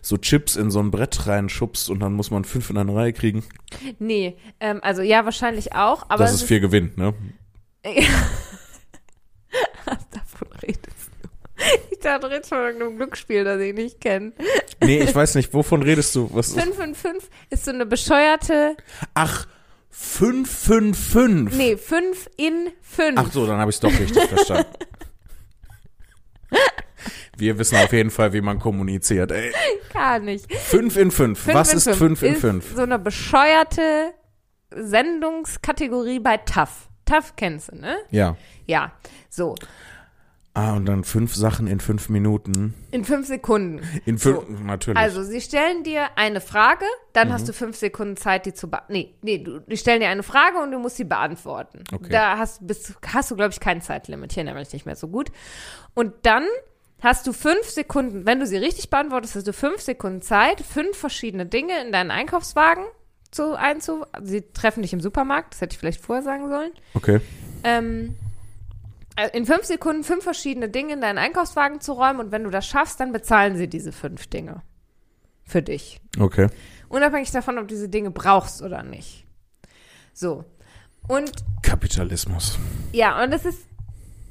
[0.02, 3.14] so Chips in so ein Brett reinschubst und dann muss man fünf in eine Reihe
[3.14, 3.44] kriegen.
[4.00, 7.14] Nee, ähm, also ja, wahrscheinlich auch, aber das ist viel Gewinn, ne?
[9.86, 11.30] Davon redest du.
[11.92, 14.34] Ich dachte, redest von irgendeinem Glücksspiel, das ich nicht kenne.
[14.84, 16.30] Nee, ich weiß nicht, wovon redest du?
[16.34, 16.54] Was?
[16.54, 18.76] 5 in 5 ist so eine bescheuerte,
[19.14, 19.46] Ach,
[19.90, 21.58] 555.
[21.58, 23.14] nee, 5 in 5.
[23.18, 24.72] Ach so, dann habe ich es doch richtig verstanden.
[27.42, 29.32] Wir wissen auf jeden Fall, wie man kommuniziert.
[29.32, 29.52] Ey.
[29.94, 30.54] Gar nicht.
[30.54, 31.40] 5 in 5.
[31.40, 32.76] Fünf Was in ist fünf 5 in ist 5?
[32.76, 34.14] So eine bescheuerte
[34.70, 36.88] Sendungskategorie bei TAF.
[37.06, 37.98] TAF kennst du, ne?
[38.12, 38.38] Ja.
[38.68, 38.92] Ja,
[39.28, 39.56] so.
[40.54, 42.76] Ah, und dann fünf Sachen in fünf Minuten.
[42.92, 43.82] In fünf Sekunden.
[44.06, 45.00] In fünf, natürlich.
[45.00, 48.94] Also, sie stellen dir eine Frage, dann hast du fünf Sekunden Zeit, die zu beantworten.
[48.94, 51.86] Nee, nee, du, die stellen dir eine Frage und du musst sie beantworten.
[51.92, 52.10] Okay.
[52.10, 54.34] Da hast, bist, hast du, glaube ich, kein Zeitlimit.
[54.34, 55.32] Hier nämlich nicht mehr so gut.
[55.96, 56.44] Und dann
[57.02, 60.98] hast du fünf Sekunden, wenn du sie richtig beantwortest, hast du fünf Sekunden Zeit, fünf
[60.98, 62.86] verschiedene Dinge in deinen Einkaufswagen
[63.32, 64.06] zu einzu.
[64.22, 66.72] Sie treffen dich im Supermarkt, das hätte ich vielleicht vorher sagen sollen.
[66.94, 67.20] okay.
[67.64, 68.16] Ähm,
[69.16, 72.50] äh, in fünf Sekunden fünf verschiedene Dinge in deinen Einkaufswagen zu räumen und wenn du
[72.50, 74.62] das schaffst, dann bezahlen sie diese fünf Dinge.
[75.44, 76.00] Für dich.
[76.18, 76.48] Okay.
[76.88, 79.26] Unabhängig davon, ob du diese Dinge brauchst oder nicht.
[80.14, 80.46] So.
[81.08, 81.32] Und
[81.62, 82.58] Kapitalismus.
[82.94, 83.66] ja, und es ist,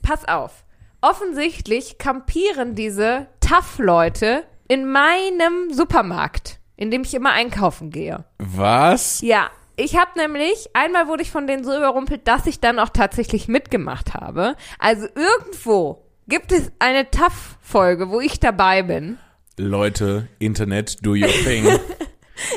[0.03, 0.65] pass auf,
[1.01, 8.25] offensichtlich kampieren diese Tough-Leute in meinem Supermarkt, in dem ich immer einkaufen gehe.
[8.39, 9.21] Was?
[9.23, 12.91] Ja, ich habe nämlich, einmal wurde ich von denen so überrumpelt, dass ich dann auch
[12.91, 14.55] tatsächlich mitgemacht habe.
[14.79, 19.19] Also irgendwo gibt es eine TAF-Folge, wo ich dabei bin.
[19.57, 21.67] Leute, Internet, do your thing.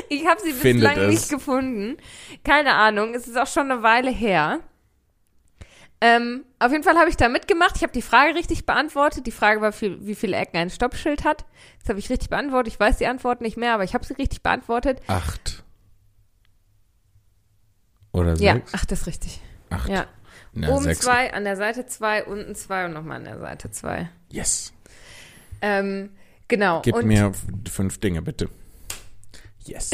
[0.08, 1.14] Ich habe sie Findet bislang es.
[1.14, 1.98] nicht gefunden.
[2.42, 4.60] Keine Ahnung, es ist auch schon eine Weile her.
[6.00, 7.76] Ähm, auf jeden Fall habe ich da mitgemacht.
[7.76, 9.26] Ich habe die Frage richtig beantwortet.
[9.26, 11.44] Die Frage war, viel, wie viele Ecken ein Stoppschild hat.
[11.80, 12.72] Das habe ich richtig beantwortet.
[12.74, 15.00] Ich weiß die Antwort nicht mehr, aber ich habe sie richtig beantwortet.
[15.06, 15.62] Acht.
[18.12, 18.72] Oder Ja, sechs?
[18.74, 19.40] ach, das ist richtig.
[19.70, 19.88] Acht.
[19.88, 20.06] Ja.
[20.52, 21.00] Na, Oben sechs.
[21.00, 24.08] zwei, an der Seite zwei, unten zwei und nochmal an der Seite zwei.
[24.30, 24.72] Yes.
[25.62, 26.10] Ähm,
[26.48, 26.82] genau.
[26.82, 27.32] Gib und, mir
[27.68, 28.48] fünf Dinge, bitte.
[29.64, 29.90] Yes.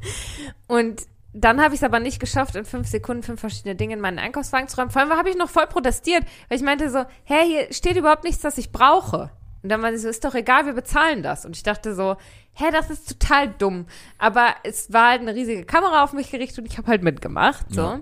[0.66, 1.02] und
[1.38, 4.18] dann habe ich es aber nicht geschafft, in fünf Sekunden fünf verschiedene Dinge in meinen
[4.18, 4.90] Einkaufswagen zu räumen.
[4.90, 8.24] Vor allem habe ich noch voll protestiert, weil ich meinte so, hä, hier steht überhaupt
[8.24, 9.30] nichts, das ich brauche.
[9.62, 11.44] Und dann war sie so, ist doch egal, wir bezahlen das.
[11.44, 12.16] Und ich dachte so,
[12.54, 13.86] hä, das ist total dumm.
[14.16, 17.66] Aber es war halt eine riesige Kamera auf mich gerichtet und ich habe halt mitgemacht.
[17.70, 17.82] So.
[17.82, 18.00] Ja.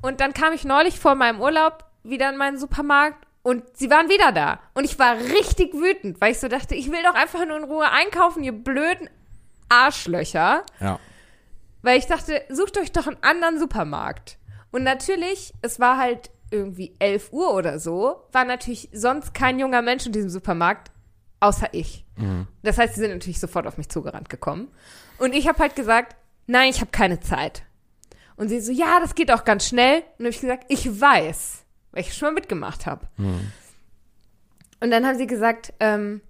[0.00, 4.08] Und dann kam ich neulich vor meinem Urlaub wieder in meinen Supermarkt und sie waren
[4.08, 4.60] wieder da.
[4.72, 7.64] Und ich war richtig wütend, weil ich so dachte, ich will doch einfach nur in
[7.64, 9.10] Ruhe einkaufen, ihr blöden
[9.68, 10.62] Arschlöcher.
[10.80, 10.98] Ja.
[11.84, 14.38] Weil ich dachte, sucht euch doch einen anderen Supermarkt.
[14.72, 19.82] Und natürlich, es war halt irgendwie 11 Uhr oder so, war natürlich sonst kein junger
[19.82, 20.90] Mensch in diesem Supermarkt,
[21.40, 22.06] außer ich.
[22.62, 24.68] Das heißt, sie sind natürlich sofort auf mich zugerannt gekommen.
[25.18, 26.16] Und ich habe halt gesagt,
[26.46, 27.64] nein, ich habe keine Zeit.
[28.36, 29.96] Und sie so, ja, das geht auch ganz schnell.
[29.98, 33.06] Und dann habe ich gesagt, ich weiß, weil ich schon mal mitgemacht habe.
[34.80, 36.22] Und dann haben sie gesagt, ähm,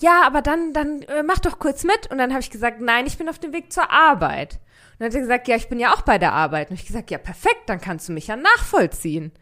[0.00, 2.10] ja, aber dann, dann äh, mach doch kurz mit.
[2.10, 4.60] Und dann habe ich gesagt, nein, ich bin auf dem Weg zur Arbeit.
[4.94, 6.70] Und dann hat er gesagt, ja, ich bin ja auch bei der Arbeit.
[6.70, 9.32] Und ich gesagt, ja, perfekt, dann kannst du mich ja nachvollziehen.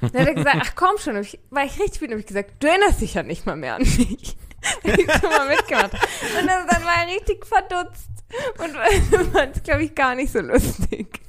[0.00, 1.16] Und dann hat er gesagt, ach komm schon.
[1.16, 3.56] Und ich, war ich richtig wütend, habe ich gesagt, du erinnerst dich ja nicht mal
[3.56, 4.36] mehr an mich.
[4.82, 5.92] Weil ich schon mal mitgemacht.
[5.92, 8.08] Und dann, dann war er richtig verdutzt.
[8.58, 11.20] Und fand es, glaube ich, gar nicht so lustig.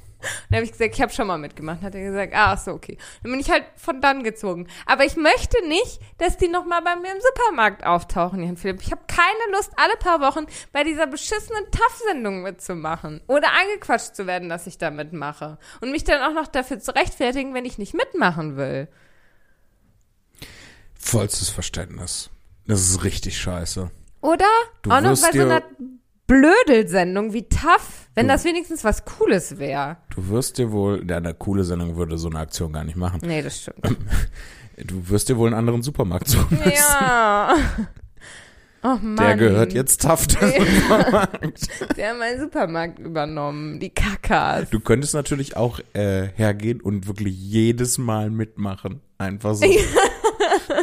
[0.48, 1.82] Dann habe ich gesagt, ich habe schon mal mitgemacht.
[1.82, 2.98] Hat er gesagt, ah, so, okay.
[3.22, 4.66] Dann bin ich halt von dann gezogen.
[4.86, 8.82] Aber ich möchte nicht, dass die nochmal bei mir im Supermarkt auftauchen, Jan Philipp.
[8.82, 13.20] Ich habe keine Lust, alle paar Wochen bei dieser beschissenen TAF-Sendung mitzumachen.
[13.26, 15.58] Oder angequatscht zu werden, dass ich da mitmache.
[15.80, 18.88] Und mich dann auch noch dafür zu rechtfertigen, wenn ich nicht mitmachen will.
[20.98, 22.30] Vollstes Verständnis.
[22.66, 23.90] Das ist richtig scheiße.
[24.20, 24.46] Oder?
[24.82, 25.62] Du auch noch bei so einer
[26.26, 29.96] Blödelsendung wie TAF, wenn Du- das wenigstens was Cooles wäre.
[30.14, 33.20] Du wirst dir wohl, ja, eine coole Sendung würde so eine Aktion gar nicht machen.
[33.22, 33.80] Nee, das stimmt.
[34.76, 36.72] Du wirst dir wohl einen anderen Supermarkt suchen müssen.
[36.74, 37.54] Ja.
[38.86, 39.16] Oh Mann.
[39.16, 40.36] Der gehört jetzt Taft.
[40.42, 43.80] Der hat meinen Supermarkt übernommen.
[43.80, 44.68] Die Kakas.
[44.68, 49.00] Du könntest natürlich auch äh, hergehen und wirklich jedes Mal mitmachen.
[49.16, 49.62] Einfach so.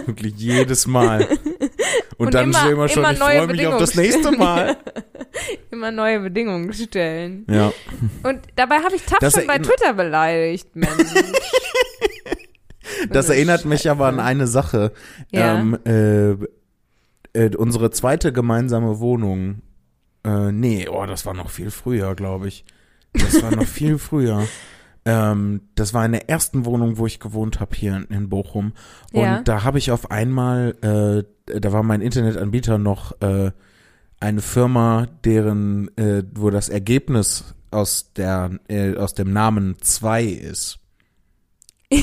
[0.07, 1.27] wirklich jedes Mal.
[2.17, 4.77] Und, Und dann immer- mal schon, immer ich freue mich auf das nächste Mal.
[5.71, 7.45] Immer neue Bedingungen stellen.
[7.49, 7.71] ja.
[8.23, 10.91] Und dabei habe ich TAF Das schon bei Twitter beleidigt, Mensch.
[13.09, 14.25] Das erinnert mich aber an Scheiße.
[14.27, 14.91] eine Sache.
[15.31, 15.59] Ja.
[15.59, 16.31] Ähm, äh,
[17.33, 19.61] äh, unsere zweite gemeinsame Wohnung.
[20.23, 22.65] Äh, nee, oh, das war noch viel früher, glaube ich.
[23.13, 24.45] Das war noch viel früher.
[25.05, 28.73] Ähm, das war in der ersten Wohnung, wo ich gewohnt habe hier in, in Bochum.
[29.13, 29.41] Und Ja.
[29.41, 30.75] da habe ich auf einmal,
[31.47, 33.51] äh, da war mein Internetanbieter noch äh,
[34.21, 40.79] eine Firma, deren, äh, wo das Ergebnis aus der, äh, aus dem Namen 2 ist.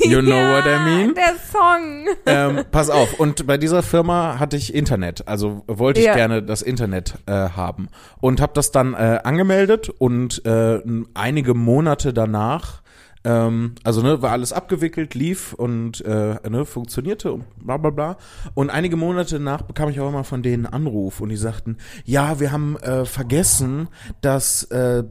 [0.00, 1.14] You know ja, what I mean?
[1.14, 2.06] Der Song.
[2.26, 6.14] ähm, pass auf, und bei dieser Firma hatte ich Internet, also wollte ich Ja.
[6.14, 7.88] gerne das Internet äh, haben
[8.20, 10.80] und habe das dann äh, angemeldet und äh,
[11.14, 12.82] einige Monate danach,
[13.28, 18.16] ähm, also ne, war alles abgewickelt, lief und äh, ne, funktionierte und bla bla bla.
[18.54, 21.76] Und einige Monate danach bekam ich auch immer von denen einen Anruf und die sagten,
[22.04, 23.88] ja, wir haben äh, vergessen,
[24.22, 25.04] dass äh,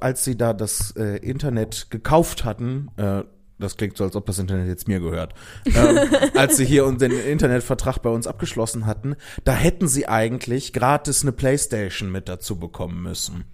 [0.00, 3.22] als sie da das äh, Internet gekauft hatten, äh,
[3.58, 5.32] das klingt so, als ob das Internet jetzt mir gehört.
[5.64, 5.98] Ähm,
[6.34, 11.32] als sie hier den Internetvertrag bei uns abgeschlossen hatten, da hätten sie eigentlich gratis eine
[11.32, 13.44] Playstation mit dazu bekommen müssen.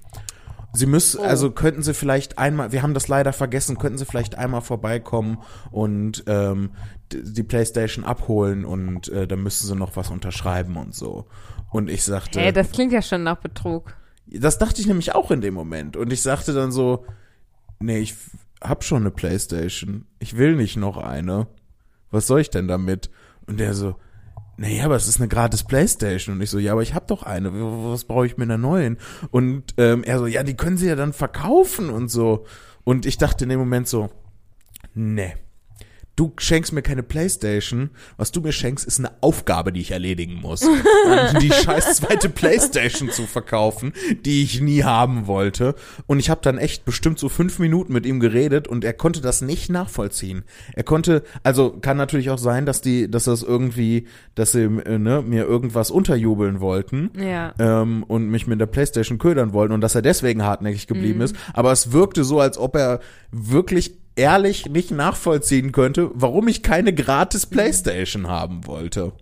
[0.72, 4.36] Sie müssen, also könnten Sie vielleicht einmal, wir haben das leider vergessen, könnten Sie vielleicht
[4.36, 5.38] einmal vorbeikommen
[5.70, 6.70] und ähm,
[7.12, 11.26] die Playstation abholen und äh, dann müssen Sie noch was unterschreiben und so.
[11.70, 13.94] Und ich sagte, Hey, das klingt ja schon nach Betrug.
[14.26, 15.96] das dachte ich nämlich auch in dem Moment.
[15.96, 17.04] Und ich sagte dann so,
[17.80, 18.14] nee, ich
[18.60, 20.06] hab schon eine Playstation.
[20.18, 21.48] Ich will nicht noch eine.
[22.10, 23.10] Was soll ich denn damit?
[23.46, 23.96] Und der so,
[24.60, 26.36] naja, aber es ist eine gratis Playstation.
[26.36, 27.50] Und ich so, ja, aber ich hab doch eine.
[27.50, 28.98] Was brauche ich mit einer neuen?
[29.30, 32.44] Und ähm, er so, ja, die können sie ja dann verkaufen und so.
[32.84, 34.10] Und ich dachte in dem Moment so,
[34.92, 35.32] nee.
[36.20, 37.88] Du schenkst mir keine Playstation.
[38.18, 40.60] Was du mir schenkst, ist eine Aufgabe, die ich erledigen muss.
[41.40, 43.94] die scheiß zweite Playstation zu verkaufen,
[44.26, 45.74] die ich nie haben wollte.
[46.06, 49.22] Und ich habe dann echt bestimmt so fünf Minuten mit ihm geredet und er konnte
[49.22, 50.42] das nicht nachvollziehen.
[50.74, 54.98] Er konnte, also kann natürlich auch sein, dass die, dass das irgendwie, dass sie äh,
[54.98, 57.54] ne, mir irgendwas unterjubeln wollten Ja.
[57.58, 61.34] ähm, und mich mit der Playstation ködern wollten und dass er deswegen hartnäckig geblieben ist.
[61.54, 63.00] Aber es wirkte so, als ob er
[63.32, 69.12] wirklich ehrlich nicht nachvollziehen könnte, warum ich keine gratis Playstation haben wollte.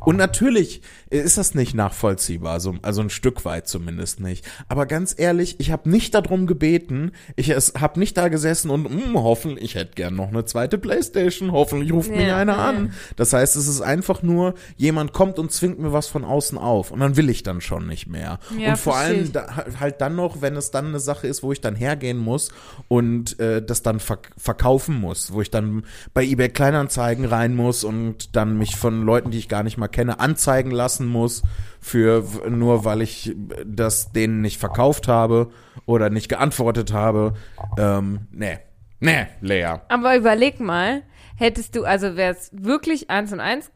[0.00, 0.82] Und natürlich
[1.20, 4.44] ist das nicht nachvollziehbar, so, also ein Stück weit zumindest nicht.
[4.68, 9.14] Aber ganz ehrlich, ich habe nicht darum gebeten, ich habe nicht da gesessen und hm,
[9.14, 12.68] hoffentlich, ich hätte gern noch eine zweite Playstation, hoffentlich ruft mich Ja, einer ja.
[12.68, 12.94] an.
[13.16, 16.90] Das heißt, es ist einfach nur, jemand kommt und zwingt mir was von außen auf
[16.90, 18.38] und dann will ich dann schon nicht mehr.
[18.58, 21.52] Ja, und vor allem da, halt dann noch, wenn es dann eine Sache ist, wo
[21.52, 22.50] ich dann hergehen muss
[22.88, 25.84] und äh, das dann verk verkaufen muss, wo ich dann
[26.14, 29.88] bei eBay Kleinanzeigen rein muss und dann mich von Leuten, die ich gar nicht mal
[29.88, 31.42] kenne, anzeigen lassen muss
[31.80, 33.34] für nur weil ich
[33.66, 35.50] das denen nicht verkauft habe
[35.86, 37.34] oder nicht geantwortet habe.
[37.78, 38.58] Ähm, nee.
[39.00, 39.80] Nee, Lea.
[39.88, 41.02] Aber überleg mal,
[41.36, 43.72] hättest du, also wäre es wirklich eins und eins.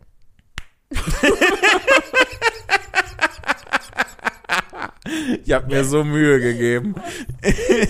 [5.45, 6.95] Ich habe mir so Mühe gegeben.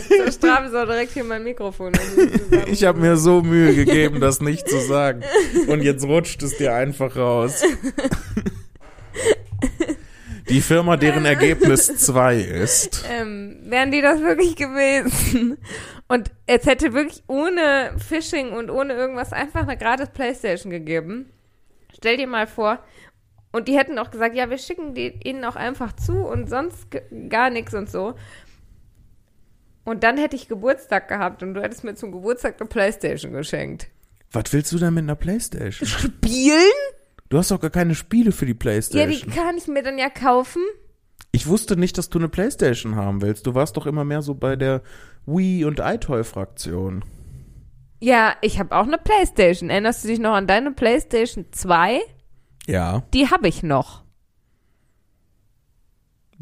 [0.09, 1.93] So stramm so direkt hier mein Mikrofon.
[1.95, 5.23] Also Ich habe mir so Mühe gegeben, das nicht zu sagen.
[5.67, 7.63] Und jetzt rutscht es dir einfach raus.
[10.49, 13.05] Die Firma, deren Ergebnis 2 ist.
[13.11, 15.59] ähm, wären die das wirklich gewesen?
[16.09, 21.31] Und es hätte wirklich ohne Phishing und ohne irgendwas einfach eine gratis Playstation gegeben.
[21.97, 22.79] Stell dir mal vor.
[23.51, 26.87] Und die hätten auch gesagt, ja, wir schicken die ihnen auch einfach zu und sonst
[27.29, 28.15] gar nichts und so.
[29.85, 33.89] Und dann hätte ich Geburtstag gehabt und du hättest mir zum Geburtstag eine Playstation geschenkt.
[34.31, 35.89] Was willst du denn mit einer Playstation?
[35.89, 36.61] Spielen?
[37.29, 39.31] Du hast doch gar keine Spiele für die Ja, Playstation.
[39.33, 40.63] die kann ich mir dann ja kaufen.
[41.33, 43.47] ich wusste nicht, dass du eine Playstation haben willst.
[43.47, 44.83] Du warst doch immer mehr so bei der
[45.27, 47.05] Wii- und iToy-Fraktion.
[48.01, 49.71] Ja, ich habe auch eine Playstation.
[49.71, 52.01] Erinnerst du dich noch an deine Playstation 2?
[52.67, 54.05] Ja, Die habe ich noch.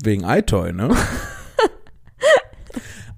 [0.02, 0.94] wegen iToy, ne?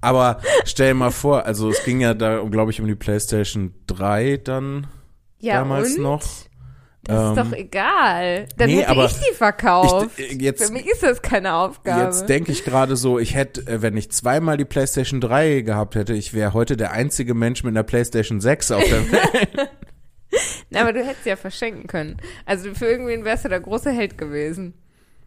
[0.01, 3.73] Aber stell dir mal vor, also es ging ja da, glaube ich, um die PlayStation
[3.87, 4.87] 3 dann
[5.39, 6.03] Ja, damals und?
[6.03, 6.23] noch.
[7.07, 8.45] Das ist Ähm, doch egal.
[8.57, 10.09] Dann nee, hätte ich die verkauft.
[10.17, 12.03] ich- jetzt- Für mich ist das keine Aufgabe.
[12.03, 15.95] Jetzt denke ich gerade so, ich hätte, äh, wenn ich zweimal die PlayStation 3 gehabt
[15.95, 19.69] hätte, ich wäre heute der einzige Mensch mit einer PlayStation 6 auf der Welt.
[20.69, 22.17] Na, aber du hättest ja verschenken können.
[22.45, 24.73] Also für irgendwen wärst du der große Held gewesen,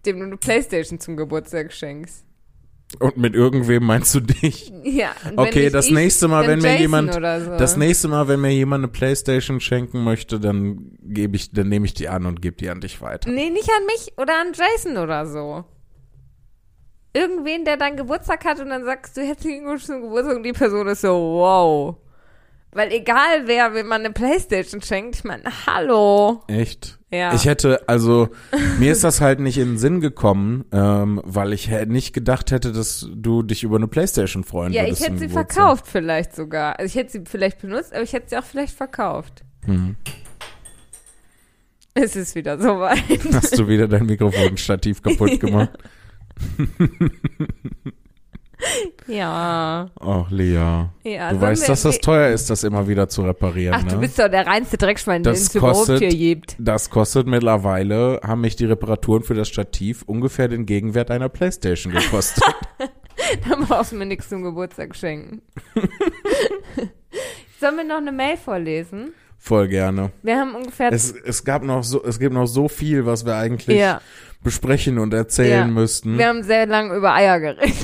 [0.04, 2.24] dem du eine Playstation zum Geburtstag schenkst.
[2.98, 4.72] Und mit irgendwem meinst du dich?
[4.82, 5.10] Ja.
[5.36, 7.56] Okay, das ich, nächste Mal, dann wenn mir Jason jemand, oder so.
[7.56, 11.86] das nächste Mal, wenn mir jemand eine Playstation schenken möchte, dann gebe ich, dann nehme
[11.86, 13.30] ich die an und gebe die an dich weiter.
[13.30, 15.64] Nee, nicht an mich oder an Jason oder so.
[17.12, 20.52] Irgendwen, der deinen Geburtstag hat und dann sagst du herzlichen Glückwunsch zum Geburtstag und die
[20.52, 21.96] Person ist so, wow.
[22.72, 26.42] Weil egal wer, wenn man eine Playstation schenkt, ich meine, hallo.
[26.48, 26.99] Echt?
[27.12, 27.34] Ja.
[27.34, 28.28] Ich hätte, also,
[28.78, 32.70] mir ist das halt nicht in den Sinn gekommen, ähm, weil ich nicht gedacht hätte,
[32.70, 35.00] dass du dich über eine Playstation freuen Ja, würdest.
[35.00, 36.78] ich hätte sie verkauft vielleicht sogar.
[36.78, 39.42] Also ich hätte sie vielleicht benutzt, aber ich hätte sie auch vielleicht verkauft.
[39.64, 39.96] Hm.
[41.94, 43.02] Es ist wieder soweit.
[43.32, 45.70] Hast du wieder dein Mikrofonstativ kaputt gemacht?
[46.58, 46.66] ja.
[50.00, 50.54] Ach, Lea.
[50.54, 53.90] Ja, Du sollen weißt, dass das teuer ist, das immer wieder zu reparieren, Ach, ne?
[53.92, 56.56] du bist doch der reinste Dreckschwein, den es überhaupt hier gibt.
[56.58, 61.92] das kostet mittlerweile, haben mich die Reparaturen für das Stativ ungefähr den Gegenwert einer Playstation
[61.92, 62.44] gekostet.
[63.48, 65.42] Dann brauchst du mir nichts zum Geburtstag schenken.
[67.60, 69.12] Sollen wir noch eine Mail vorlesen?
[69.38, 70.10] Voll gerne.
[70.22, 70.92] Wir haben ungefähr.
[70.92, 74.00] Es, es gab noch so, es gibt noch so viel, was wir eigentlich ja,
[74.42, 75.74] besprechen und erzählen Ja.
[75.74, 76.18] müssten.
[76.18, 77.74] wir haben sehr lange über Eier geredet.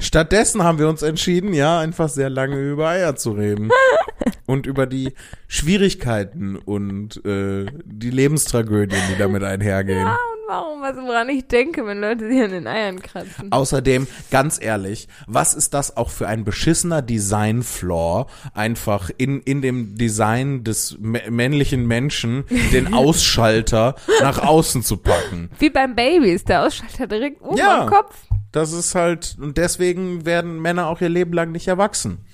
[0.00, 3.70] Stattdessen haben wir uns entschieden, ja, einfach sehr lange über Eier zu reden.
[4.46, 5.12] und über die
[5.48, 10.06] Schwierigkeiten und äh, die Lebenstragödien, die damit einhergehen.
[10.06, 13.50] Ja, und warum, was woran ich denke, wenn Leute sich an den Eiern kratzen.
[13.50, 19.96] Außerdem, ganz ehrlich, was ist das auch für ein beschissener Design-Flaw, einfach in, in dem
[19.96, 25.50] Design des mä- männlichen Menschen den Ausschalter nach außen zu packen?
[25.58, 27.82] Wie beim Baby ist der Ausschalter direkt oben Ja.
[27.82, 28.14] am Kopf.
[28.56, 32.24] Das ist halt, und deswegen werden Männer auch ihr Leben lang nicht erwachsen.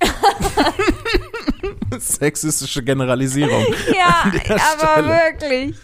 [1.96, 3.64] Sexistische Generalisierung.
[3.96, 4.32] Ja,
[4.82, 5.76] aber wirklich.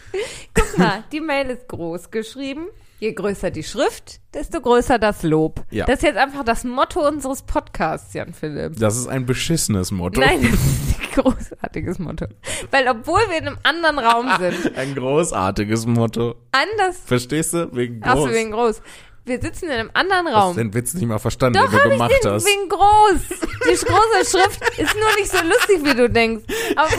[0.54, 2.66] Guck mal, die Mail ist groß geschrieben.
[2.98, 5.64] Je größer die Schrift, desto größer das Lob.
[5.70, 5.84] Ja.
[5.86, 8.76] Das ist jetzt einfach das Motto unseres Podcasts, Jan Philipp.
[8.80, 10.20] Das ist ein beschissenes Motto.
[10.20, 12.26] Nein, das ist ein großartiges Motto.
[12.72, 16.34] Weil obwohl wir in einem anderen Raum sind, Ein großartiges Motto.
[16.50, 17.68] anders, Verstehst du?
[17.72, 18.10] Wegen groß.
[18.12, 18.80] achso, wegen groß.
[19.26, 20.56] Wir sitzen in einem anderen Hast Raum.
[20.56, 22.46] den Witz nicht mal verstanden, Doch, den du hab ich gemacht den hast.
[22.46, 23.40] wegen groß.
[23.40, 26.44] Die große Schrift ist nur nicht so lustig, wie du denkst.
[26.76, 26.96] Auf,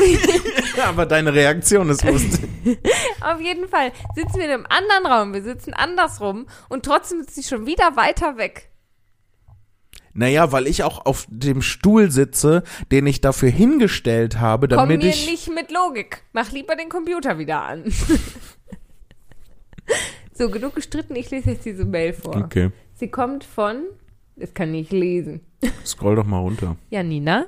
[0.88, 2.42] Aber deine Reaktion ist lustig.
[3.22, 5.34] auf jeden Fall sitzen wir in einem anderen Raum.
[5.34, 8.72] Wir sitzen andersrum und trotzdem sitze ich schon wieder weiter weg.
[10.14, 15.02] Naja, weil ich auch auf dem Stuhl sitze, den ich dafür hingestellt habe, Komm damit
[15.04, 15.30] mir ich.
[15.30, 16.24] nicht mit Logik.
[16.34, 17.86] Mach lieber den Computer wieder an.
[20.38, 21.16] so, genug gestritten.
[21.16, 22.36] Ich lese jetzt diese Mail vor.
[22.36, 22.72] Okay.
[22.96, 23.84] Sie kommt von,
[24.36, 25.42] das kann ich lesen.
[25.86, 26.76] Scroll doch mal runter.
[26.90, 27.46] Janina.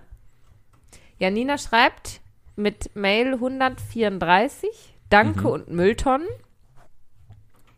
[1.20, 2.22] Janina schreibt
[2.56, 4.70] mit Mail 134,
[5.10, 6.28] Danke und Mülltonnen.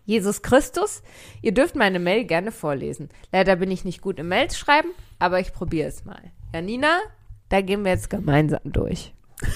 [0.06, 1.04] Jesus Christus,
[1.42, 3.10] ihr dürft meine Mail gerne vorlesen.
[3.32, 4.90] Leider bin ich nicht gut im Mails schreiben,
[5.20, 6.22] aber ich probiere es mal.
[6.54, 7.00] Janina,
[7.50, 9.14] da gehen wir jetzt gemeinsam durch.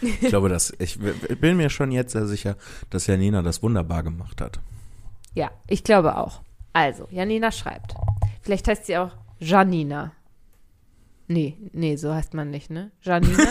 [0.00, 2.56] Ich glaube, dass ich bin mir schon jetzt sehr sicher,
[2.90, 4.60] dass Janina das wunderbar gemacht hat.
[5.34, 6.42] Ja, ich glaube auch.
[6.72, 7.94] Also, Janina schreibt.
[8.42, 10.12] Vielleicht heißt sie auch Janina.
[11.26, 12.90] Nee, nee, so heißt man nicht, ne?
[13.02, 13.38] Janina?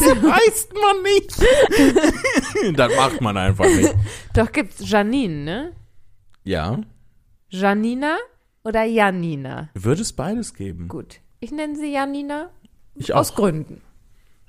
[0.00, 2.76] Weiß man nicht.
[2.78, 3.94] das macht man einfach nicht.
[4.34, 5.72] Doch gibt's Janine, ne?
[6.42, 6.80] Ja.
[7.48, 8.16] Janina,
[8.64, 9.70] oder Janina?
[9.74, 10.88] Würde es beides geben?
[10.88, 11.20] Gut.
[11.40, 12.50] Ich nenne sie Janina.
[12.94, 13.36] Ich Aus auch.
[13.36, 13.82] Gründen.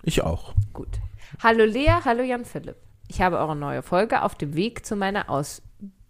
[0.04, 0.54] Ich auch.
[0.74, 1.00] Gut.
[1.42, 2.78] Hallo Lea, hallo Jan Philipp.
[3.08, 5.30] Ich habe eure neue Folge auf dem Weg zu meiner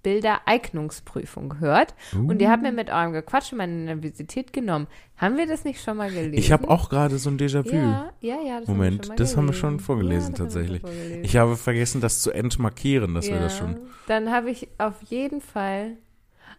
[0.06, 4.88] Ausbildereignungsprüfung gehört und ihr habt mir mit eurem Gequatsch meine Nervosität genommen.
[5.18, 6.34] Haben wir das nicht schon mal gelesen?
[6.34, 7.76] Ich habe auch gerade so ein Déjà-vu.
[7.76, 8.60] Ja, ja, ja.
[8.60, 10.82] Das Moment, haben das haben wir schon vorgelesen ja, tatsächlich.
[10.82, 11.24] vorgelesen.
[11.24, 13.78] Ich habe vergessen, das zu entmarkieren, dass wir das schon.
[14.08, 15.98] Dann habe ich auf jeden Fall.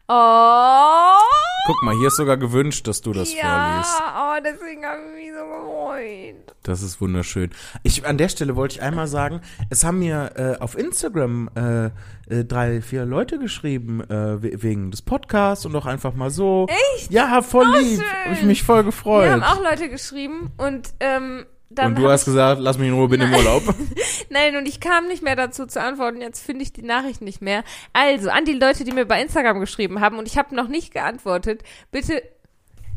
[0.08, 1.18] Oh!
[1.66, 3.42] Guck mal, hier ist sogar gewünscht, dass du das vorliest.
[3.42, 6.54] ja, oh, deswegen habe ich mich so gefreut.
[6.62, 7.50] Das ist wunderschön.
[7.82, 11.86] Ich, an der Stelle wollte ich einmal sagen, es haben mir äh, auf Instagram äh,
[12.32, 16.68] äh, drei, vier Leute geschrieben, äh, we- wegen des Podcasts und auch einfach mal so.
[16.94, 17.10] Echt?
[17.10, 18.00] Ja, voll Oh, lieb.
[18.24, 19.24] Habe ich mich voll gefreut.
[19.24, 21.46] Wir haben auch Leute geschrieben und ähm,
[21.78, 23.62] dann und du hast gesagt, lass mich in Ruhe, bin im Urlaub.
[24.30, 26.20] Nein, und ich kam nicht mehr dazu zu antworten.
[26.20, 27.64] Jetzt finde ich die Nachricht nicht mehr.
[27.92, 30.92] Also, an die Leute, die mir bei Instagram geschrieben haben und ich habe noch nicht
[30.92, 32.22] geantwortet, bitte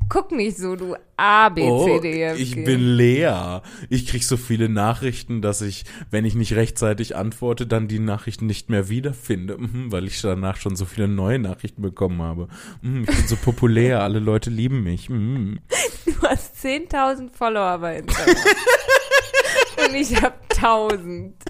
[0.10, 3.62] guck nicht so, du A, B, C, D, E, F, Oh, ich bin leer.
[3.89, 8.45] Ich krieg so viele Nachrichten, dass ich, wenn ich nicht rechtzeitig antworte, dann die Nachrichten
[8.47, 12.47] nicht mehr wiederfinde, Mhm, weil ich danach schon so viele neue Nachrichten bekommen habe.
[12.82, 15.10] Mhm, Ich bin so populär, alle Leute lieben mich.
[15.10, 15.60] Mhm.
[16.05, 18.36] Du hast 10.000 Follower bei Instagram.
[19.88, 21.32] und ich habe 1.000.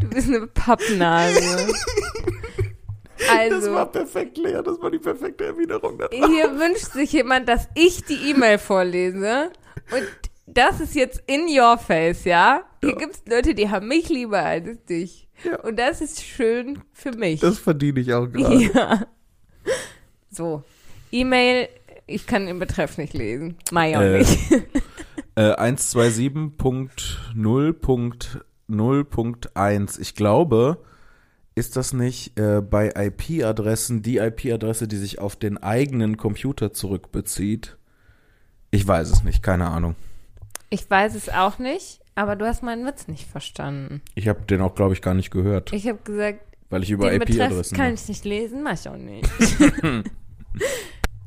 [0.00, 1.72] Du bist eine Pappnase.
[3.18, 4.60] Das Also, war perfekt, Lea.
[4.64, 5.98] Das war die perfekte Erwiderung.
[5.98, 9.50] Da hier wünscht sich jemand, dass ich die E-Mail vorlese.
[9.92, 10.06] Und
[10.46, 12.62] das ist jetzt in your face, ja?
[12.82, 15.28] Hier gibt's Leute, die haben mich lieber als dich.
[15.44, 15.60] Ja.
[15.60, 17.40] Und das ist schön für mich.
[17.40, 18.54] Das verdiene ich auch gerade.
[18.74, 19.06] ja.
[20.30, 20.62] So.
[21.10, 21.68] E-Mail,
[22.06, 23.56] ich kann den Betreff nicht lesen.
[23.70, 24.38] Mai auch Äh, nicht.
[25.34, 25.54] Äh,
[28.74, 30.00] 127.0.0.1.
[30.00, 30.78] Ich glaube,
[31.58, 37.76] ist das nicht äh, bei IP-Adressen die IP-Adresse, die sich auf den eigenen Computer zurückbezieht?
[38.70, 39.96] Ich weiß es nicht, keine Ahnung.
[40.70, 44.02] Ich weiß es auch nicht, aber du hast meinen Witz nicht verstanden.
[44.14, 46.40] Ich habe den auch, glaube ich, gar nicht gehört, Ich habe gesagt,
[46.70, 47.76] weil ich über IP-Adressen.
[47.76, 49.28] kann ich nicht lesen, mach ich auch nicht.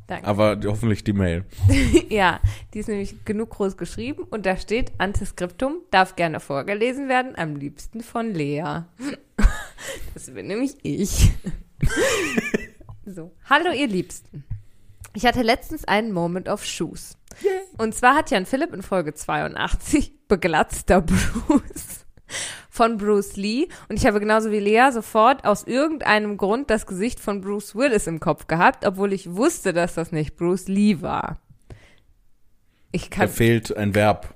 [0.08, 0.28] Danke.
[0.28, 1.46] Aber hoffentlich die Mail.
[2.10, 2.42] Ja,
[2.74, 7.56] die ist nämlich genug groß geschrieben und da steht Antiskriptum, darf gerne vorgelesen werden, am
[7.56, 8.84] liebsten von Lea.
[10.14, 11.32] Das bin nämlich ich.
[13.06, 14.44] So, hallo ihr Liebsten.
[15.14, 17.18] Ich hatte letztens einen Moment of Shoes.
[17.78, 22.06] Und zwar hat Jan Philipp in Folge 82 beglatzter Bruce
[22.70, 27.20] von Bruce Lee und ich habe genauso wie Lea sofort aus irgendeinem Grund das Gesicht
[27.20, 31.42] von Bruce Willis im Kopf gehabt, obwohl ich wusste, dass das nicht Bruce Lee war.
[32.94, 34.34] Ich Da kann fehlt ein Verb.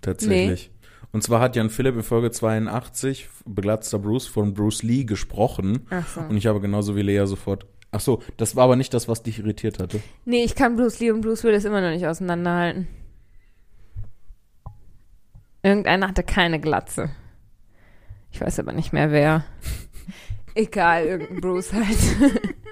[0.00, 0.70] Tatsächlich.
[1.12, 5.86] Und zwar hat Jan Philipp in Folge 82 beglatzter Bruce von Bruce Lee gesprochen.
[5.90, 6.20] Ach so.
[6.20, 7.66] Und ich habe genauso wie Lea sofort.
[7.90, 10.00] Ach so, das war aber nicht das, was dich irritiert hatte.
[10.26, 12.86] Nee, ich kann Bruce Lee und Bruce Willis immer noch nicht auseinanderhalten.
[15.62, 17.10] Irgendeiner hatte keine Glatze.
[18.30, 19.44] Ich weiß aber nicht mehr wer.
[20.54, 21.86] Egal, irgendein Bruce halt.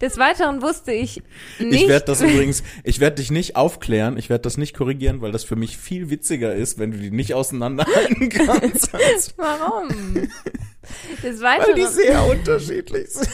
[0.00, 1.22] Des Weiteren wusste ich
[1.58, 1.82] nicht.
[1.82, 5.32] Ich werde das übrigens, ich werde dich nicht aufklären, ich werde das nicht korrigieren, weil
[5.32, 8.92] das für mich viel witziger ist, wenn du die nicht auseinanderhalten kannst.
[9.36, 9.88] Warum?
[11.22, 13.28] Des weil die Weiteren, sehr unterschiedlich sind.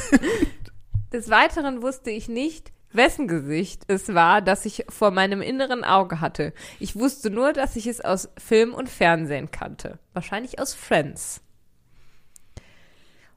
[1.12, 6.20] des Weiteren wusste ich nicht, wessen Gesicht es war, das ich vor meinem inneren Auge
[6.20, 6.52] hatte.
[6.80, 9.98] Ich wusste nur, dass ich es aus Film und Fernsehen kannte.
[10.12, 11.40] Wahrscheinlich aus Friends.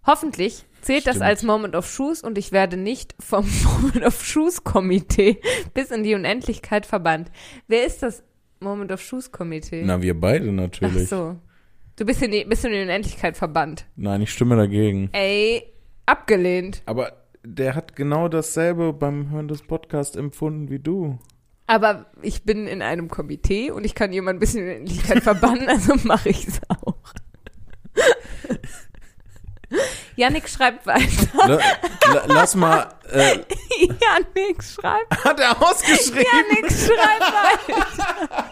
[0.05, 1.29] Hoffentlich zählt das Stimmt.
[1.29, 3.45] als Moment of Shoes und ich werde nicht vom
[3.81, 5.41] Moment of Shoes Komitee
[5.73, 7.31] bis in die Unendlichkeit verbannt.
[7.67, 8.23] Wer ist das
[8.59, 9.83] Moment of Shoes Komitee?
[9.85, 11.09] Na, wir beide Ach natürlich.
[11.09, 11.37] so.
[11.95, 13.85] Du bist in die, bist in die Unendlichkeit verbannt.
[13.95, 15.09] Nein, ich stimme dagegen.
[15.11, 15.63] Ey,
[16.05, 16.81] abgelehnt.
[16.85, 17.13] Aber
[17.43, 21.19] der hat genau dasselbe beim Hören des Podcasts empfunden wie du.
[21.67, 25.23] Aber ich bin in einem Komitee und ich kann jemanden ein bisschen in die Unendlichkeit
[25.23, 26.95] verbannen, also mache ich es auch.
[30.19, 31.03] Yannick schreibt weiter.
[31.47, 32.87] La, la, lass mal.
[33.11, 33.39] Äh,
[33.79, 35.23] Yannick schreibt.
[35.23, 36.25] hat er ausgeschrieben?
[36.31, 38.45] Yannick schreibt weiter.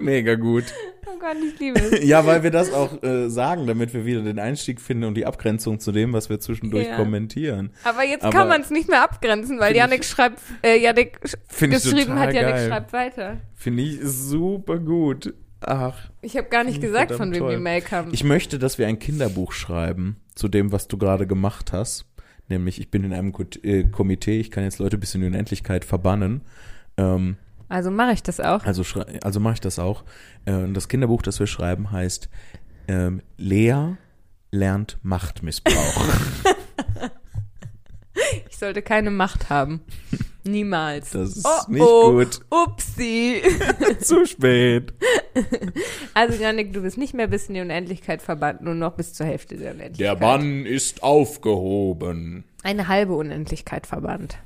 [0.00, 0.64] Mega gut.
[1.06, 2.04] Oh Gott, ich liebe es.
[2.04, 5.24] Ja, weil wir das auch äh, sagen, damit wir wieder den Einstieg finden und die
[5.26, 6.96] Abgrenzung zu dem, was wir zwischendurch Ja.
[6.96, 7.72] kommentieren.
[7.84, 10.82] Aber jetzt Aber- kann man es nicht mehr abgrenzen, weil Yannick schreibt, äh, ich
[11.58, 12.68] geschrieben hat, geil.
[12.68, 13.36] schreibt weiter.
[13.54, 15.32] Finde ich super gut.
[15.60, 17.56] Ach, Ich habe gar nicht gesagt, von wem toll.
[17.56, 18.08] die Mail kam.
[18.12, 22.04] ich möchte, dass wir ein Kinderbuch schreiben zu dem, was du gerade gemacht hast.
[22.48, 23.32] Nämlich, ich bin in einem
[23.62, 26.40] äh, Komitee, ich kann jetzt Leute bis in die Unendlichkeit verbannen.
[26.96, 27.36] Ähm,
[27.68, 28.64] Also mache ich das auch.
[28.64, 28.82] also
[29.22, 30.04] also mache ich das auch.
[30.46, 32.28] Äh, und das Kinderbuch, das wir schreiben, heißt
[32.88, 33.96] ähm, Lea
[34.50, 36.04] lernt Machtmissbrauch.
[38.58, 39.82] Ich sollte keine Macht haben.
[40.44, 41.10] Niemals.
[41.10, 42.40] Das ist oh, nicht oh, gut.
[42.50, 43.40] Upsi.
[44.00, 44.94] Zu spät.
[46.14, 49.26] Also Janik, du bist nicht mehr bis in die Unendlichkeit verbannt, nur noch bis zur
[49.26, 50.00] Hälfte der Unendlichkeit.
[50.00, 52.42] Der Bann ist aufgehoben.
[52.64, 54.38] Eine halbe Unendlichkeit verbannt.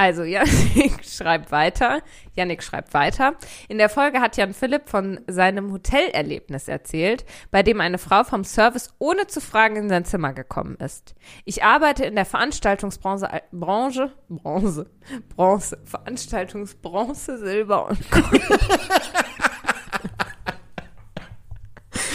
[0.00, 2.00] Also, Janik schreibt weiter.
[2.34, 3.34] Janik schreibt weiter.
[3.68, 8.44] In der Folge hat Jan Philipp von seinem Hotelerlebnis erzählt, bei dem eine Frau vom
[8.44, 11.14] Service ohne zu fragen in sein Zimmer gekommen ist.
[11.44, 14.88] Ich arbeite in der Veranstaltungsbranche, äh, Branche, Bronze,
[15.36, 18.42] Bronze, Veranstaltungsbronze, Silber und Gold.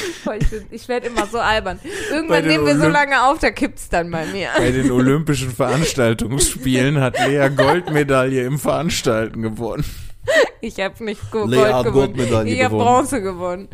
[0.72, 1.80] Ich, werde immer so albern.
[2.12, 4.50] Irgendwann nehmen wir so Olymp- lange auf, da kippt's dann bei mir.
[4.58, 9.86] Bei den Olympischen Veranstaltungsspielen hat Lea Goldmedaille im Veranstalten gewonnen.
[10.62, 11.94] Ich habe nicht Go Lea Gold hat gewonnen.
[12.16, 12.76] Goldmedaille Ich habe.
[12.76, 13.70] Bronze gewonnen.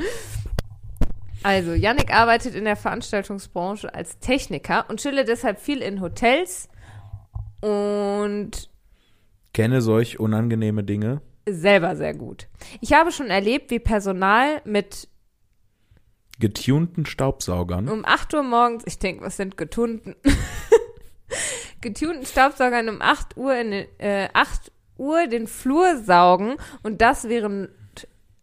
[1.44, 6.70] Also, Yannick arbeitet in der Veranstaltungsbranche als Techniker und chille deshalb viel in Hotels
[7.62, 8.70] und
[9.54, 11.22] Kenne solch unangenehme Dinge.
[11.48, 12.48] selber sehr gut.
[12.80, 15.08] Ich habe schon erlebt, wie Personal mit
[16.42, 17.88] Getunten Staubsaugern.
[17.88, 20.16] um 8 Uhr morgens, ich denke, was sind getunten?
[21.82, 27.70] getunten Staubsaugern um 8 Uhr in äh, 8 Uhr den Flur saugen und das während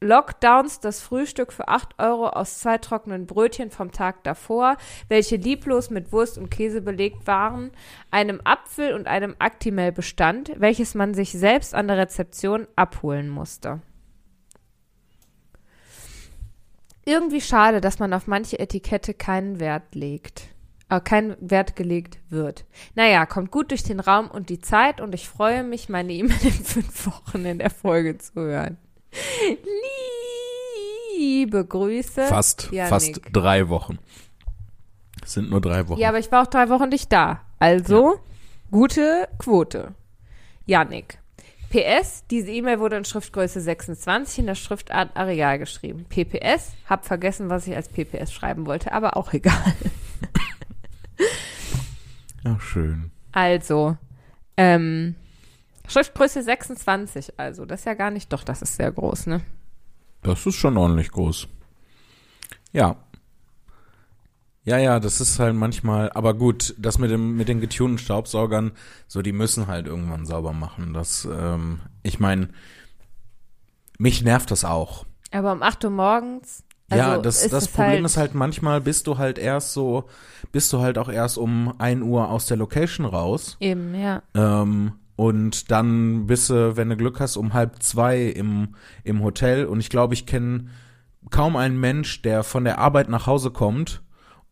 [0.00, 4.76] Lockdowns das Frühstück für 8 Euro aus zwei trockenen Brötchen vom Tag davor,
[5.08, 7.72] welche lieblos mit Wurst und Käse belegt waren,
[8.12, 13.80] einem Apfel und einem Actimel bestand, welches man sich selbst an der Rezeption abholen musste.
[17.08, 20.48] Irgendwie schade, dass man auf manche Etikette keinen Wert legt.
[20.90, 22.66] Äh, kein Wert gelegt wird.
[22.96, 26.36] Naja, kommt gut durch den Raum und die Zeit und ich freue mich, meine E-Mail
[26.42, 28.76] in fünf Wochen in der Folge zu hören.
[31.16, 32.26] Liebe Grüße.
[32.26, 32.90] Fast, Janik.
[32.90, 33.98] fast drei Wochen.
[35.24, 35.98] Es sind nur drei Wochen.
[35.98, 37.40] Ja, aber ich war auch drei Wochen nicht da.
[37.58, 38.20] Also,
[38.70, 39.94] gute Quote.
[40.66, 41.18] Janik.
[41.70, 46.06] PS, diese E-Mail wurde in Schriftgröße 26 in der Schriftart Areal geschrieben.
[46.08, 49.74] PPS, hab vergessen, was ich als PPS schreiben wollte, aber auch egal.
[52.44, 53.10] Ach, schön.
[53.32, 53.96] Also,
[54.56, 55.14] ähm,
[55.86, 59.42] Schriftgröße 26, also, das ist ja gar nicht, doch, das ist sehr groß, ne?
[60.22, 61.48] Das ist schon ordentlich groß.
[62.72, 62.96] Ja.
[64.68, 68.72] Ja, ja, das ist halt manchmal, aber gut, das mit dem mit den getunten Staubsaugern,
[69.06, 70.92] so die müssen halt irgendwann sauber machen.
[70.92, 72.50] Das, ähm, ich meine,
[73.96, 75.06] mich nervt das auch.
[75.30, 76.64] Aber um 8 Uhr morgens.
[76.90, 80.04] Also ja, das, das es Problem halt, ist halt manchmal bist du halt erst so,
[80.52, 83.56] bist du halt auch erst um 1 Uhr aus der Location raus.
[83.60, 84.22] Eben, ja.
[84.34, 89.64] Ähm, und dann bist du, wenn du Glück hast, um halb zwei im, im Hotel.
[89.64, 90.66] Und ich glaube, ich kenne
[91.30, 94.02] kaum einen Mensch, der von der Arbeit nach Hause kommt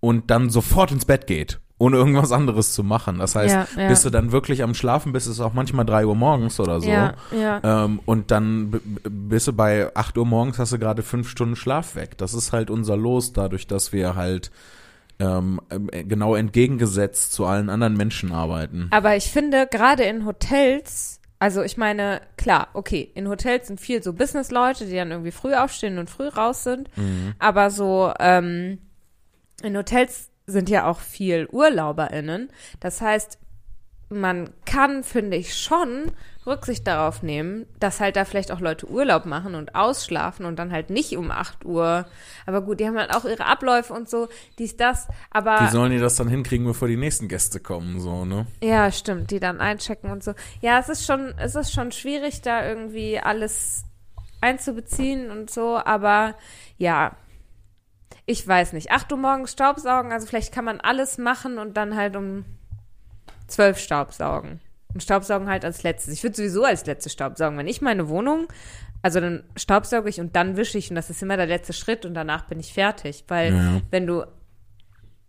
[0.06, 3.18] und dann sofort ins Bett geht, ohne irgendwas anderes zu machen.
[3.18, 3.88] Das heißt, Ja, ja.
[3.88, 6.80] bis du dann wirklich am Schlafen bist, ist es auch manchmal drei Uhr morgens oder
[6.80, 6.88] so.
[6.88, 7.84] Ja, ja.
[7.84, 11.96] Ähm, und dann bist du bei 8 Uhr morgens, hast du gerade fünf Stunden Schlaf
[11.96, 12.16] weg.
[12.18, 14.52] Das ist halt unser Los, dadurch, dass wir halt
[15.18, 18.86] ähm, äh, genau entgegengesetzt zu allen anderen Menschen arbeiten.
[18.92, 24.02] Aber ich finde, gerade in Hotels, also ich meine, klar, okay, in Hotels sind viel
[24.04, 26.88] so Business-Leute, die dann irgendwie früh aufstehen und früh raus sind.
[27.40, 28.78] Aber so, ähm,
[29.62, 32.50] in Hotels sind ja auch viel UrlauberInnen.
[32.80, 33.38] Das heißt,
[34.08, 36.12] man kann, finde ich, schon
[36.46, 40.70] Rücksicht darauf nehmen, dass halt da vielleicht auch Leute Urlaub machen und ausschlafen und dann
[40.70, 42.06] halt nicht um 8 Uhr.
[42.46, 44.28] Aber gut, die haben halt auch ihre Abläufe und so,
[44.58, 45.08] dies, das.
[45.30, 48.46] Aber Wie sollen die das dann hinkriegen, bevor die nächsten Gäste kommen, so, ne?
[48.62, 50.34] ja, stimmt, die dann einchecken und so.
[50.60, 53.84] Ja, es ist schon, es ist schon schwierig, da irgendwie alles
[54.40, 56.36] einzubeziehen und so, aber
[56.78, 57.16] ja,
[58.26, 58.90] ich weiß nicht.
[58.90, 62.44] 8 Uhr morgens Staubsaugen, also vielleicht kann man alles machen und dann halt um
[63.46, 64.60] 12 Staubsaugen.
[64.92, 66.12] Und Staubsaugen halt als letztes.
[66.12, 67.58] Ich würde sowieso als letztes Staubsaugen.
[67.58, 68.48] Wenn ich meine Wohnung,
[69.02, 72.04] also dann staubsauge ich und dann wische ich und das ist immer der letzte Schritt
[72.04, 73.24] und danach bin ich fertig.
[73.28, 74.24] Weil Ja, wenn du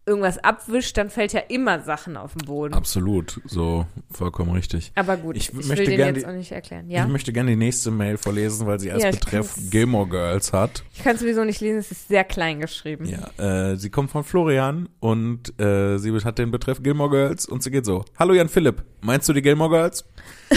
[0.08, 2.74] irgendwas abwischt, dann fällt ja immer Sachen auf den Boden.
[2.74, 4.92] Absolut, so vollkommen richtig.
[4.96, 6.90] Aber gut, Ich ich, will möchte den gern jetzt die- auch nicht erklären.
[6.90, 7.04] Ja?
[7.04, 10.84] Ich möchte gerne die nächste Mail vorlesen, weil sie als Ja, Betreff Gilmore Girls hat.
[10.94, 13.06] Ich kann sowieso nicht lesen, es ist sehr klein geschrieben.
[13.06, 17.62] Ja, äh, sie kommt von Florian und äh, sie hat den Betreff Gilmore Girls und
[17.62, 20.06] sie geht so: Hallo Jan Philipp, meinst du die Gilmore Girls?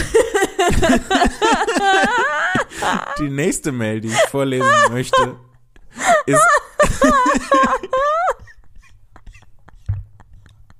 [3.19, 5.35] die nächste Mail, die ich vorlesen möchte,
[6.25, 6.41] ist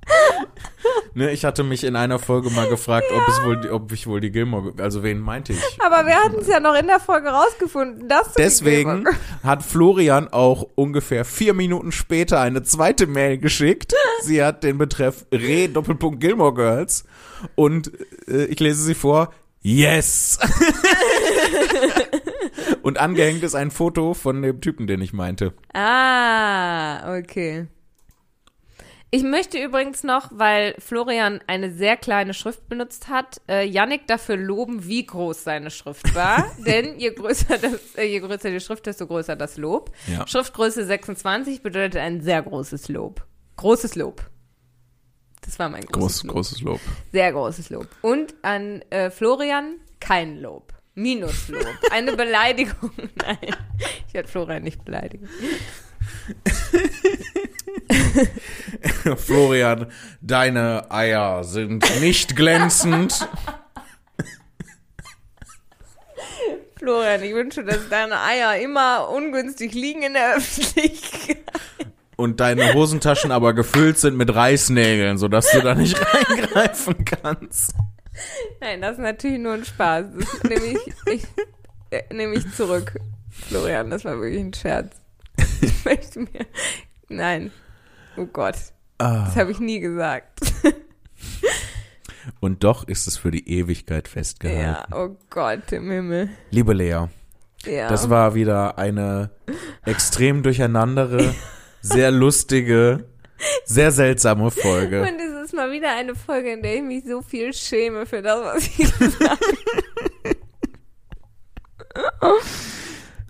[1.14, 4.22] Ne, ich hatte mich in einer Folge mal gefragt, ob es wohl, ob ich wohl
[4.22, 5.60] die Gilmore, also wen meinte ich?
[5.80, 9.06] Aber wir hatten es ja noch in der Folge rausgefunden, dass Deswegen
[9.44, 13.94] hat Florian auch ungefähr vier Minuten später eine zweite Mail geschickt.
[14.22, 17.04] Sie hat den Betreff Re Doppelpunkt Gilmore Girls
[17.56, 17.92] und
[18.28, 19.34] äh, ich lese sie vor.
[19.62, 20.40] Yes!
[22.82, 25.54] und angehängt ist ein Foto von dem Typen, den ich meinte.
[25.74, 27.68] Ah, okay.
[29.14, 34.38] Ich möchte übrigens noch, weil Florian eine sehr kleine Schrift benutzt hat, äh, Yannick dafür
[34.38, 36.50] loben, wie groß seine Schrift war.
[36.66, 39.92] Denn je größer, das, äh, je größer die Schrift, desto größer das Lob.
[40.08, 40.26] Ja.
[40.26, 43.26] Schriftgröße 26 bedeutet ein sehr großes Lob.
[43.58, 44.30] Großes Lob.
[45.42, 46.34] Das war mein großes Groß, Lob.
[46.34, 46.80] großes Lob.
[47.12, 47.88] Sehr großes Lob.
[48.02, 50.74] Und an äh, Florian kein Lob.
[50.96, 51.66] Minuslob.
[51.92, 52.92] Eine Beleidigung.
[53.16, 53.56] Nein,
[54.08, 55.28] ich werde Florian nicht beleidigen.
[59.18, 63.28] Florian, deine Eier sind nicht glänzend.
[66.78, 71.38] Florian, ich wünsche, dass deine Eier immer ungünstig liegen in der Öffentlichkeit.
[72.16, 77.76] und deine Hosentaschen aber gefüllt sind mit Reißnägeln, sodass du da nicht reingreifen kannst.
[78.60, 80.06] Nein, das ist natürlich nur ein Spaß.
[80.18, 81.24] Das nehme ich, ich,
[81.92, 82.94] äh, nehme ich zurück.
[83.30, 84.96] Florian, das war wirklich ein Scherz.
[85.62, 86.46] Ich möchte mir.
[87.10, 87.52] Nein.
[88.18, 88.56] Oh Gott.
[88.98, 90.40] Das habe ich nie gesagt.
[92.40, 94.92] Und doch ist es für die Ewigkeit festgehalten.
[94.92, 96.30] Ja, oh Gott im Himmel.
[96.52, 97.06] Liebe Lea,
[97.66, 97.88] Ja.
[97.90, 99.32] das war wieder eine
[99.86, 101.34] extrem durcheinandere,
[101.82, 103.06] sehr lustige,
[103.66, 105.02] sehr seltsame Folge.
[105.02, 108.22] Und es ist mal wieder eine Folge, in der ich mich so viel schäme für
[108.22, 109.40] das, was ich gesagt habe.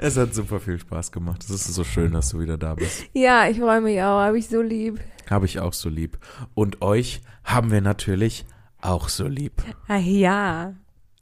[0.03, 1.43] Es hat super viel Spaß gemacht.
[1.43, 3.05] Es ist so schön, dass du wieder da bist.
[3.13, 4.99] Ja, ich freue mich auch, habe ich so lieb.
[5.29, 6.17] Habe ich auch so lieb.
[6.55, 8.45] Und euch haben wir natürlich
[8.81, 9.61] auch so lieb.
[9.87, 10.73] Ah ja.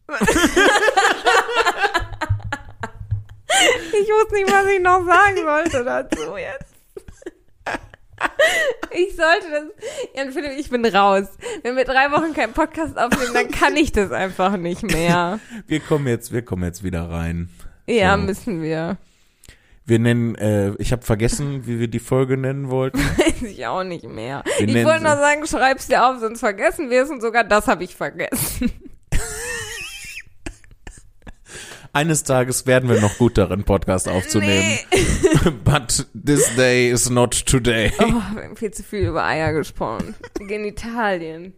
[0.07, 0.17] ich
[4.07, 6.73] wusste nicht, was ich noch sagen sollte dazu jetzt.
[8.91, 9.63] Ich sollte das.
[10.15, 11.27] Jan Philipp, ich bin raus.
[11.63, 15.41] Wenn wir drei Wochen keinen Podcast aufnehmen, dann kann ich das einfach nicht mehr.
[15.67, 17.49] Wir kommen jetzt, wir kommen jetzt wieder rein.
[17.89, 18.23] Ja, So.
[18.23, 18.97] müssen wir.
[19.85, 22.99] Wir nennen, äh, ich habe vergessen, wie wir die Folge nennen wollten.
[23.17, 24.43] Weiß ich auch nicht mehr.
[24.59, 27.67] Wir ich wollte nur sagen, schreib's dir auf, sonst vergessen wir es und sogar das
[27.67, 28.71] habe ich vergessen.
[31.91, 34.77] Eines Tages werden wir noch gut darin, Podcast aufzunehmen.
[35.63, 37.91] But this day is not today.
[37.97, 40.13] Oh, wir haben viel zu viel über Eier gesprochen.
[40.37, 41.53] Genitalien.